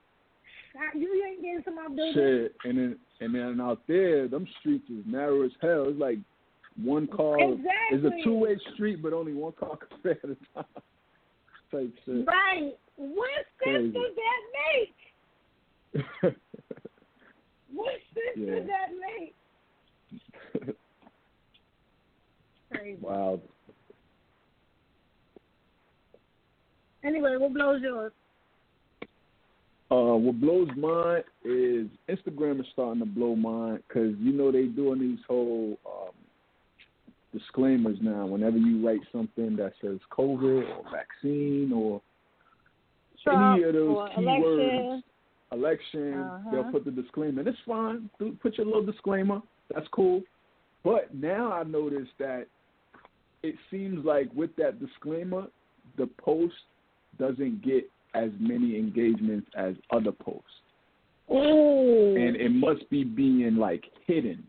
[0.95, 2.13] you ain't getting to my building.
[2.13, 5.85] Shit, and then and then out there, them streets is narrow as hell.
[5.87, 6.17] It's like
[6.81, 7.37] one car.
[7.39, 7.61] It's
[7.91, 8.21] Exactly.
[8.21, 10.83] a two way street, but only one car can fit at a time.
[11.73, 12.27] Type shit.
[12.27, 12.77] Right.
[12.97, 14.41] What sense does that
[16.23, 16.35] make?
[17.73, 18.59] What sense Yeah.
[18.59, 20.75] does that make?
[22.71, 22.97] Crazy.
[23.01, 23.39] wow.
[27.03, 28.11] Anyway, what blows yours?
[29.91, 34.65] Uh, what blows mine is Instagram is starting to blow mine because you know they
[34.65, 36.13] doing these whole um,
[37.33, 38.25] disclaimers now.
[38.25, 42.01] Whenever you write something that says COVID or vaccine or
[43.23, 45.03] Trump any of those keywords, election.
[45.51, 46.51] election, Uh-huh.
[46.51, 47.39] they'll put the disclaimer.
[47.39, 48.09] And it's fine.
[48.41, 49.41] Put your little disclaimer.
[49.73, 50.21] That's cool.
[50.83, 52.47] But now I noticed that
[53.41, 55.47] it seems like with that disclaimer,
[55.97, 56.55] the post
[57.19, 60.49] doesn't get as many engagements as other posts.
[61.31, 62.15] Ooh.
[62.17, 64.43] And it must be being like hidden.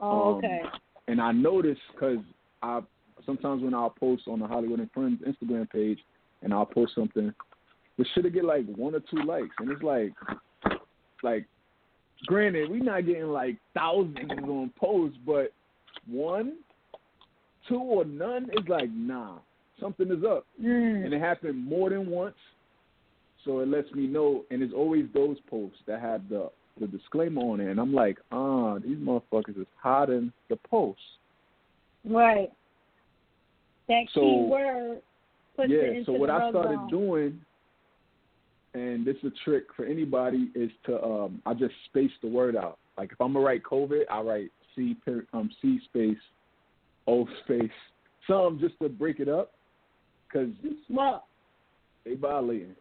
[0.00, 0.60] oh, um, okay.
[1.08, 2.18] And I noticed because
[2.62, 2.80] I
[3.26, 5.98] sometimes when I'll post on the Holliewood and Friends Instagram page,
[6.42, 7.32] and I'll post something.
[7.96, 10.12] The shit'll get like one or two likes, and it's like,
[11.24, 11.46] like,
[12.26, 15.52] granted, we not getting like thousands on posts, but
[16.06, 16.58] one,
[17.68, 19.38] two, or none is like, nah,
[19.80, 21.06] something is up, Mm.
[21.06, 22.36] and it happened more than once.
[23.44, 26.50] So it lets me know, and it's always those posts that have the
[26.80, 31.02] the disclaimer on it, and I'm like, ah, these motherfuckers is hiding the posts.
[32.04, 32.50] Right.
[33.88, 35.02] That So- key word
[35.66, 36.04] yeah.
[36.06, 37.40] So what I started doing,
[38.74, 42.54] and this is a trick for anybody, is to um I just space the word
[42.56, 42.78] out.
[42.96, 44.96] Like if I'm gonna write COVID, I write C
[45.32, 46.18] um C space
[47.06, 47.70] O space
[48.26, 49.52] some just to break it up,
[50.28, 50.50] because
[50.88, 51.26] Well,
[52.04, 52.76] they violating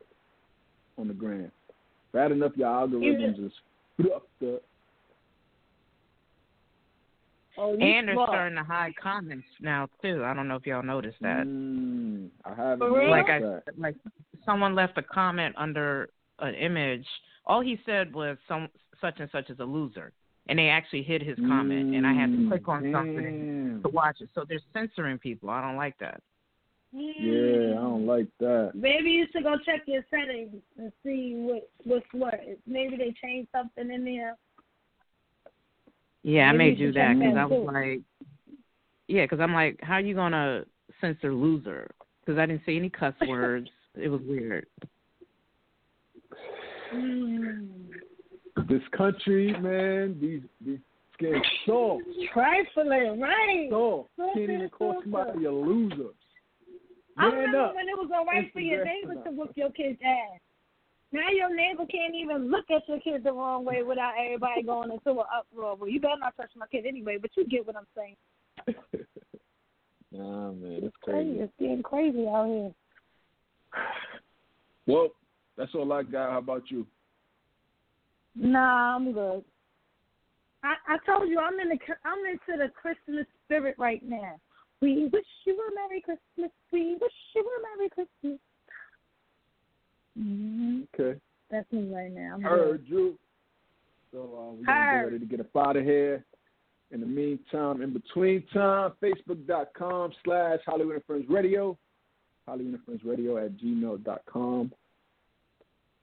[0.97, 1.51] on the gram.
[2.11, 3.51] Bad enough your algorithms is
[3.97, 4.61] fucked
[7.57, 8.29] oh, you And they're smart.
[8.29, 10.23] starting to hide comments now too.
[10.23, 11.45] I don't know if y'all noticed that.
[11.45, 13.09] Mm, I haven't For real?
[13.09, 13.63] noticed like I that.
[13.77, 13.95] like
[14.45, 17.05] someone left a comment under an image.
[17.45, 18.67] All he said was some
[19.01, 20.11] such and such is a loser,
[20.49, 23.89] and they actually hid his comment, and I had to Mm, click on something to
[23.89, 24.29] watch it.
[24.35, 25.49] So they're censoring people.
[25.49, 26.21] I don't like that.
[26.93, 28.71] Yeah, I don't like that.
[28.73, 32.39] Maybe you should go check your settings and see what what's what.
[32.65, 34.35] Maybe they changed something in there.
[36.23, 37.71] Yeah, I may do that because I was too.
[37.71, 38.01] like,
[39.07, 40.63] yeah, because I'm like, how are you gonna
[41.01, 41.89] censor loser?
[42.21, 43.69] Because I didn't see any cuss words.
[43.95, 44.65] It was weird.
[46.93, 47.67] Mm.
[48.69, 50.79] This country, man, these these
[51.19, 51.99] getting so
[52.33, 53.67] Trifling, right?
[53.69, 55.03] So Can't even call soft.
[55.03, 56.11] somebody a loser.
[57.17, 57.75] I remember up.
[57.75, 58.85] when it was all right for your Instagram.
[59.09, 60.39] neighbor to whoop your kid's ass.
[61.11, 64.91] Now your neighbor can't even look at your kid the wrong way without everybody going
[64.91, 65.75] into an uproar.
[65.75, 68.15] Well, you better not touch my kid anyway, but you get what I'm saying.
[70.09, 71.31] Nah, man, it's Crazy.
[71.31, 71.39] crazy.
[71.41, 72.71] It's getting crazy out here.
[74.87, 75.09] Well,
[75.57, 76.31] that's all I got.
[76.31, 76.87] How about you?
[78.35, 79.43] Nah, I'm good.
[80.63, 84.39] I I told you I'm in the I'm into the Christmas spirit right now.
[84.81, 86.51] We wish you a Merry Christmas.
[86.71, 88.39] We wish you a Merry Christmas.
[90.19, 90.81] Mm-hmm.
[90.93, 91.19] Okay,
[91.51, 92.33] That's me right now.
[92.35, 92.49] I'm good.
[92.49, 93.17] heard you.
[94.11, 94.99] So uh, we're gonna Heard.
[94.99, 96.25] get ready to get up out of here.
[96.91, 101.77] In the meantime, in between time, Facebook.com slash Holliewood and Friends Radio,
[102.47, 104.71] Holliewood and Friends Radio at gmail.com.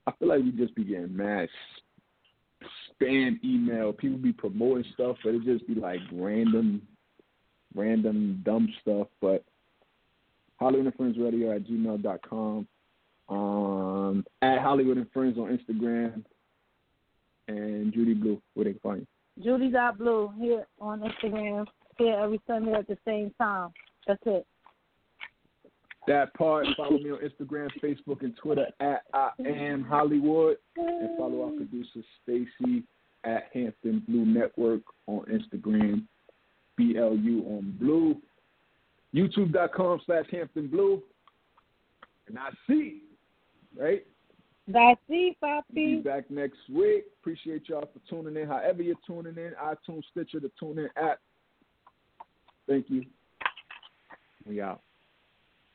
[0.07, 1.49] I feel like we just be getting mad
[3.01, 3.93] spam email.
[3.93, 6.81] People be promoting stuff, but it just be like random,
[7.75, 9.07] random dumb stuff.
[9.21, 9.43] But
[10.61, 12.67] Holliewood and Friends Radio at gmail.com.
[13.27, 16.23] Um, at Holliewood and Friends on Instagram.
[17.47, 19.07] And Judy Blu, where they can find
[19.37, 19.43] you.
[19.43, 21.65] Judy Dot Blu here on Instagram.
[21.97, 23.69] Here every Sunday at the same time.
[24.07, 24.45] That's it.
[26.07, 26.67] That part.
[26.77, 32.01] Follow me on Instagram, Facebook, and Twitter at I am Holliewood, and follow our producer
[32.23, 32.83] Stacy
[33.23, 36.03] at Hampton Blu Network on Instagram,
[36.77, 38.15] B L U on Blue,
[39.13, 41.01] YouTube.com slash Hampton Blu,
[42.27, 43.01] and I see,
[43.79, 44.05] right?
[44.67, 47.05] That's it, We'll be back next week.
[47.21, 48.47] Appreciate y'all for tuning in.
[48.47, 51.19] However you're tuning in, iTunes, Stitcher, the TuneIn app.
[52.67, 53.05] Thank you.
[54.47, 54.81] We out.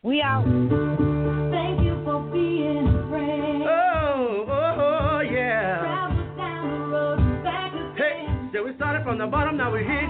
[0.03, 0.43] We out.
[0.45, 3.63] Thank you for being a friend.
[3.63, 5.79] Oh, oh, oh, yeah.
[5.79, 8.51] Travel down the road and back Hey, again.
[8.53, 10.10] so we started from the bottom, now we're here,